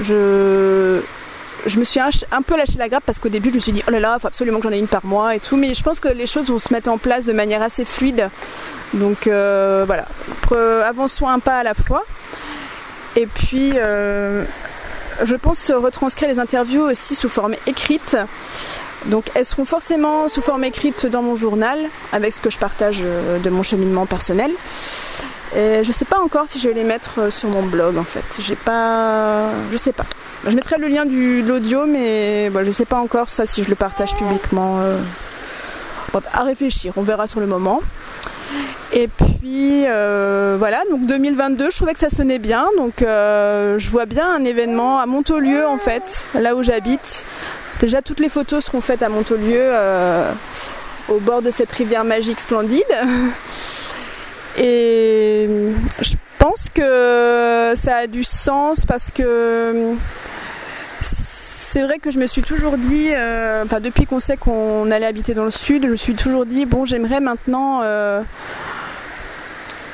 Je, 0.00 1.00
je 1.66 1.78
me 1.78 1.84
suis 1.84 2.00
un, 2.00 2.42
peu 2.42 2.56
lâché 2.56 2.78
la 2.78 2.88
grappe 2.88 3.04
parce 3.04 3.18
qu'au 3.18 3.28
début 3.28 3.50
je 3.50 3.56
me 3.56 3.60
suis 3.60 3.72
dit 3.72 3.82
oh 3.86 3.90
là 3.90 4.00
là, 4.00 4.14
il 4.16 4.20
faut 4.20 4.28
absolument 4.28 4.58
que 4.58 4.64
j'en 4.64 4.72
ai 4.72 4.78
une 4.78 4.86
par 4.86 5.04
mois 5.04 5.34
et 5.34 5.40
tout. 5.40 5.56
Mais 5.56 5.74
je 5.74 5.82
pense 5.82 6.00
que 6.00 6.08
les 6.08 6.26
choses 6.26 6.46
vont 6.48 6.58
se 6.58 6.72
mettre 6.72 6.90
en 6.90 6.98
place 6.98 7.24
de 7.24 7.32
manière 7.32 7.62
assez 7.62 7.84
fluide. 7.84 8.28
Donc 8.94 9.26
euh, 9.26 9.84
voilà, 9.86 10.06
avançons 10.86 11.28
un 11.28 11.38
pas 11.38 11.58
à 11.58 11.62
la 11.62 11.74
fois. 11.74 12.04
Et 13.16 13.26
puis 13.26 13.72
euh, 13.76 14.44
je 15.24 15.34
pense 15.34 15.70
retranscrire 15.70 16.28
les 16.28 16.38
interviews 16.38 16.82
aussi 16.82 17.14
sous 17.14 17.28
forme 17.28 17.54
écrite. 17.66 18.16
Donc 19.06 19.30
elles 19.34 19.44
seront 19.44 19.64
forcément 19.64 20.28
sous 20.28 20.42
forme 20.42 20.64
écrite 20.64 21.06
dans 21.06 21.22
mon 21.22 21.36
journal 21.36 21.78
avec 22.12 22.32
ce 22.32 22.40
que 22.40 22.50
je 22.50 22.58
partage 22.58 23.00
euh, 23.02 23.38
de 23.38 23.50
mon 23.50 23.62
cheminement 23.62 24.06
personnel. 24.06 24.50
Je 25.54 25.90
sais 25.90 26.04
pas 26.04 26.18
encore 26.18 26.48
si 26.48 26.58
je 26.58 26.68
vais 26.68 26.74
les 26.74 26.84
mettre 26.84 27.32
sur 27.32 27.48
mon 27.48 27.62
blog 27.62 27.96
en 27.96 28.04
fait. 28.04 28.24
Je 28.38 28.42
sais 28.42 29.92
pas. 29.92 30.04
Je 30.46 30.54
mettrai 30.54 30.78
le 30.78 30.86
lien 30.88 31.06
de 31.06 31.46
l'audio, 31.46 31.86
mais 31.86 32.50
je 32.52 32.58
ne 32.58 32.72
sais 32.72 32.84
pas 32.84 32.98
encore 32.98 33.30
ça 33.30 33.46
si 33.46 33.64
je 33.64 33.68
le 33.68 33.74
partage 33.74 34.14
publiquement. 34.14 34.80
Euh. 34.80 34.98
à 36.32 36.42
réfléchir, 36.42 36.92
on 36.96 37.02
verra 37.02 37.26
sur 37.26 37.40
le 37.40 37.46
moment. 37.46 37.80
Et 38.92 39.08
puis 39.08 39.84
euh, 39.86 40.56
voilà, 40.58 40.80
donc 40.90 41.06
2022, 41.06 41.70
je 41.70 41.76
trouvais 41.76 41.94
que 41.94 41.98
ça 41.98 42.10
sonnait 42.10 42.38
bien. 42.38 42.68
Donc 42.76 43.02
euh, 43.02 43.78
je 43.78 43.90
vois 43.90 44.06
bien 44.06 44.26
un 44.32 44.44
événement 44.44 45.00
à 45.00 45.06
Montaulieu 45.06 45.66
en 45.66 45.78
fait, 45.78 46.24
là 46.34 46.54
où 46.54 46.62
j'habite. 46.62 47.24
Déjà 47.80 48.02
toutes 48.02 48.20
les 48.20 48.28
photos 48.28 48.64
seront 48.64 48.80
faites 48.80 49.02
à 49.02 49.08
Montaulieu, 49.08 49.70
au 51.08 51.18
bord 51.18 51.42
de 51.42 51.50
cette 51.50 51.70
rivière 51.72 52.04
magique 52.04 52.40
splendide. 52.40 52.82
Et 54.58 55.48
je 56.00 56.14
pense 56.38 56.68
que 56.72 57.72
ça 57.74 57.96
a 57.96 58.06
du 58.06 58.24
sens 58.24 58.86
parce 58.86 59.10
que 59.10 59.94
c'est 61.02 61.82
vrai 61.82 61.98
que 61.98 62.10
je 62.10 62.18
me 62.18 62.26
suis 62.26 62.42
toujours 62.42 62.78
dit, 62.78 63.10
euh, 63.10 63.62
enfin 63.64 63.80
depuis 63.80 64.06
qu'on 64.06 64.18
sait 64.18 64.36
qu'on 64.38 64.90
allait 64.90 65.06
habiter 65.06 65.34
dans 65.34 65.44
le 65.44 65.50
sud, 65.50 65.82
je 65.82 65.88
me 65.88 65.96
suis 65.96 66.14
toujours 66.14 66.46
dit 66.46 66.64
bon 66.64 66.86
j'aimerais 66.86 67.20
maintenant. 67.20 67.80
Euh, 67.82 68.22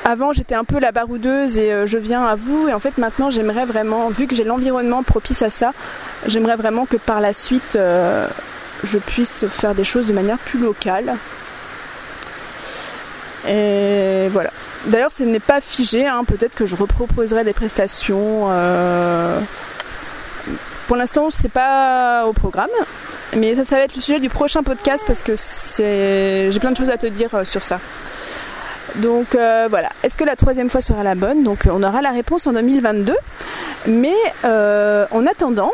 avant 0.04 0.32
j'étais 0.32 0.54
un 0.54 0.64
peu 0.64 0.78
la 0.78 0.92
baroudeuse 0.92 1.58
et 1.58 1.72
euh, 1.72 1.86
je 1.86 1.98
viens 1.98 2.24
à 2.24 2.34
vous 2.34 2.68
et 2.68 2.74
en 2.74 2.80
fait 2.80 2.98
maintenant 2.98 3.30
j'aimerais 3.30 3.64
vraiment, 3.64 4.08
vu 4.08 4.26
que 4.26 4.34
j'ai 4.34 4.44
l'environnement 4.44 5.02
propice 5.02 5.42
à 5.42 5.50
ça, 5.50 5.72
j'aimerais 6.26 6.56
vraiment 6.56 6.86
que 6.86 6.96
par 6.96 7.20
la 7.20 7.32
suite 7.32 7.76
je 7.76 8.98
puisse 8.98 9.46
faire 9.46 9.74
des 9.74 9.84
choses 9.84 10.06
de 10.06 10.12
manière 10.12 10.38
plus 10.38 10.58
locale. 10.58 11.14
Et 13.48 14.28
voilà. 14.30 14.50
D'ailleurs, 14.86 15.12
ce 15.12 15.22
n'est 15.22 15.40
pas 15.40 15.60
figé. 15.60 16.06
Hein. 16.06 16.24
Peut-être 16.24 16.54
que 16.54 16.66
je 16.66 16.74
reproposerai 16.74 17.44
des 17.44 17.52
prestations. 17.52 18.48
Pour 20.92 20.96
l'instant, 20.96 21.30
c'est 21.30 21.48
pas 21.48 22.26
au 22.26 22.32
programme, 22.32 22.68
mais 23.36 23.54
ça, 23.54 23.64
ça 23.64 23.76
va 23.76 23.82
être 23.82 23.96
le 23.96 24.02
sujet 24.02 24.20
du 24.20 24.28
prochain 24.28 24.62
podcast 24.62 25.04
parce 25.06 25.22
que 25.22 25.36
j'ai 25.36 26.60
plein 26.60 26.72
de 26.72 26.76
choses 26.76 26.90
à 26.90 26.98
te 26.98 27.06
dire 27.06 27.30
euh, 27.34 27.44
sur 27.44 27.62
ça. 27.62 27.78
Donc 28.96 29.34
euh, 29.34 29.66
voilà, 29.70 29.90
est-ce 30.02 30.16
que 30.16 30.24
la 30.24 30.36
troisième 30.36 30.68
fois 30.70 30.80
sera 30.80 31.02
la 31.02 31.14
bonne 31.14 31.42
Donc 31.42 31.66
on 31.70 31.82
aura 31.82 32.02
la 32.02 32.10
réponse 32.10 32.46
en 32.46 32.52
2022. 32.52 33.14
Mais 33.88 34.14
euh, 34.44 35.06
en 35.10 35.26
attendant, 35.26 35.72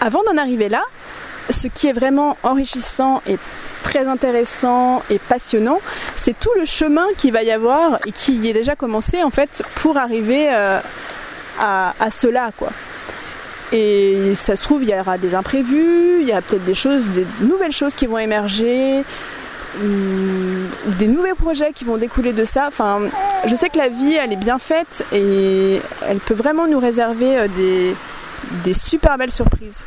avant 0.00 0.22
d'en 0.24 0.36
arriver 0.36 0.68
là, 0.68 0.82
ce 1.50 1.68
qui 1.68 1.88
est 1.88 1.92
vraiment 1.92 2.36
enrichissant 2.42 3.20
et 3.28 3.36
très 3.82 4.06
intéressant 4.06 5.02
et 5.10 5.18
passionnant, 5.18 5.80
c'est 6.16 6.38
tout 6.38 6.52
le 6.58 6.64
chemin 6.64 7.06
qu'il 7.18 7.32
va 7.32 7.42
y 7.42 7.50
avoir 7.50 7.98
et 8.06 8.12
qui 8.12 8.48
est 8.48 8.52
déjà 8.52 8.76
commencé 8.76 9.22
en 9.22 9.30
fait 9.30 9.62
pour 9.76 9.96
arriver 9.96 10.48
à, 10.48 10.82
à, 11.58 12.10
cela. 12.10 12.50
Et 13.72 14.34
ça 14.34 14.54
se 14.54 14.62
trouve, 14.62 14.84
il 14.84 14.90
y 14.90 14.94
aura 14.94 15.18
des 15.18 15.34
imprévus, 15.34 16.20
il 16.20 16.26
y 16.26 16.32
a 16.32 16.40
peut-être 16.40 16.64
des 16.64 16.74
choses, 16.74 17.06
des 17.08 17.26
nouvelles 17.40 17.72
choses 17.72 17.94
qui 17.94 18.06
vont 18.06 18.18
émerger, 18.18 19.02
des 19.80 21.06
nouveaux 21.06 21.34
projets 21.34 21.72
qui 21.72 21.84
vont 21.84 21.96
découler 21.96 22.32
de 22.32 22.44
ça. 22.44 22.70
Je 23.46 23.54
sais 23.54 23.68
que 23.68 23.78
la 23.78 23.88
vie, 23.88 24.14
elle 24.14 24.32
est 24.32 24.36
bien 24.36 24.58
faite 24.58 25.04
et 25.12 25.80
elle 26.08 26.18
peut 26.18 26.34
vraiment 26.34 26.66
nous 26.66 26.78
réserver 26.78 27.38
euh, 27.38 27.48
des, 28.64 28.74
super 28.74 29.16
belles 29.18 29.32
surprises. 29.32 29.84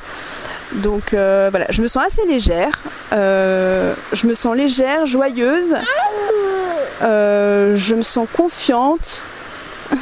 Donc 0.73 1.13
euh, 1.13 1.49
voilà, 1.51 1.67
je 1.69 1.81
me 1.81 1.87
sens 1.87 2.03
assez 2.05 2.25
légère. 2.25 2.79
Euh, 3.13 3.93
je 4.13 4.27
me 4.27 4.33
sens 4.33 4.55
légère, 4.55 5.05
joyeuse. 5.05 5.75
je 7.01 7.93
me 7.93 8.03
sens 8.03 8.27
confiante. 8.35 9.21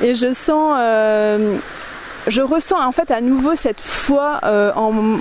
Et 0.00 0.14
je 0.14 0.32
sens 0.32 0.78
je 2.28 2.40
ressens 2.40 2.80
en 2.80 2.92
fait 2.92 3.10
à 3.10 3.20
nouveau 3.20 3.56
cette 3.56 3.80
foi 3.80 4.38
en 4.76 5.18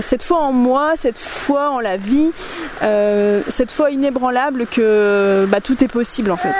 cette 0.00 0.22
foi 0.22 0.38
en 0.38 0.52
moi, 0.52 0.92
cette 0.96 1.18
foi 1.18 1.70
en 1.70 1.80
la 1.80 1.96
vie, 1.96 2.30
euh, 2.82 3.40
cette 3.48 3.72
foi 3.72 3.90
inébranlable 3.90 4.66
que 4.66 5.46
bah, 5.48 5.60
tout 5.60 5.82
est 5.82 5.88
possible 5.88 6.30
en 6.30 6.36
fait. 6.36 6.54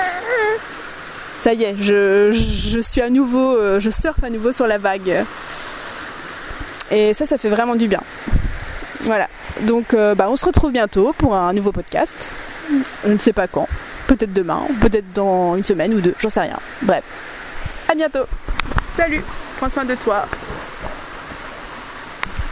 Ça 1.41 1.53
y 1.53 1.63
est, 1.63 1.75
je, 1.79 2.79
suis 2.81 3.01
à 3.01 3.09
nouveau, 3.09 3.57
euh, 3.57 3.79
je 3.79 3.89
surfe 3.89 4.23
à 4.23 4.29
nouveau 4.29 4.51
sur 4.51 4.65
la 4.65 4.77
vague. 4.77 5.25
Et 6.91 7.13
ça, 7.13 7.25
ça 7.25 7.37
fait 7.37 7.49
vraiment 7.49 7.75
du 7.75 7.87
bien. 7.87 8.01
Voilà. 9.01 9.27
Donc, 9.61 9.93
bah, 9.93 10.27
on 10.29 10.35
se 10.35 10.45
retrouve 10.45 10.71
bientôt 10.71 11.13
pour 11.17 11.35
un 11.35 11.51
nouveau 11.51 11.71
podcast. 11.71 12.29
Je 13.05 13.11
ne 13.11 13.17
sais 13.17 13.33
pas 13.33 13.47
quand. 13.47 13.67
Peut-être 14.07 14.33
demain, 14.33 14.61
peut-être 14.81 15.11
dans 15.13 15.55
une 15.55 15.65
semaine 15.65 15.93
ou 15.93 16.01
deux, 16.01 16.13
j'en 16.19 16.29
sais 16.29 16.41
rien. 16.41 16.59
Bref. 16.81 17.03
À 17.89 17.95
bientôt. 17.95 18.25
Salut, 18.95 19.23
prends 19.57 19.69
soin 19.69 19.85
de 19.85 19.95
toi. 19.95 20.25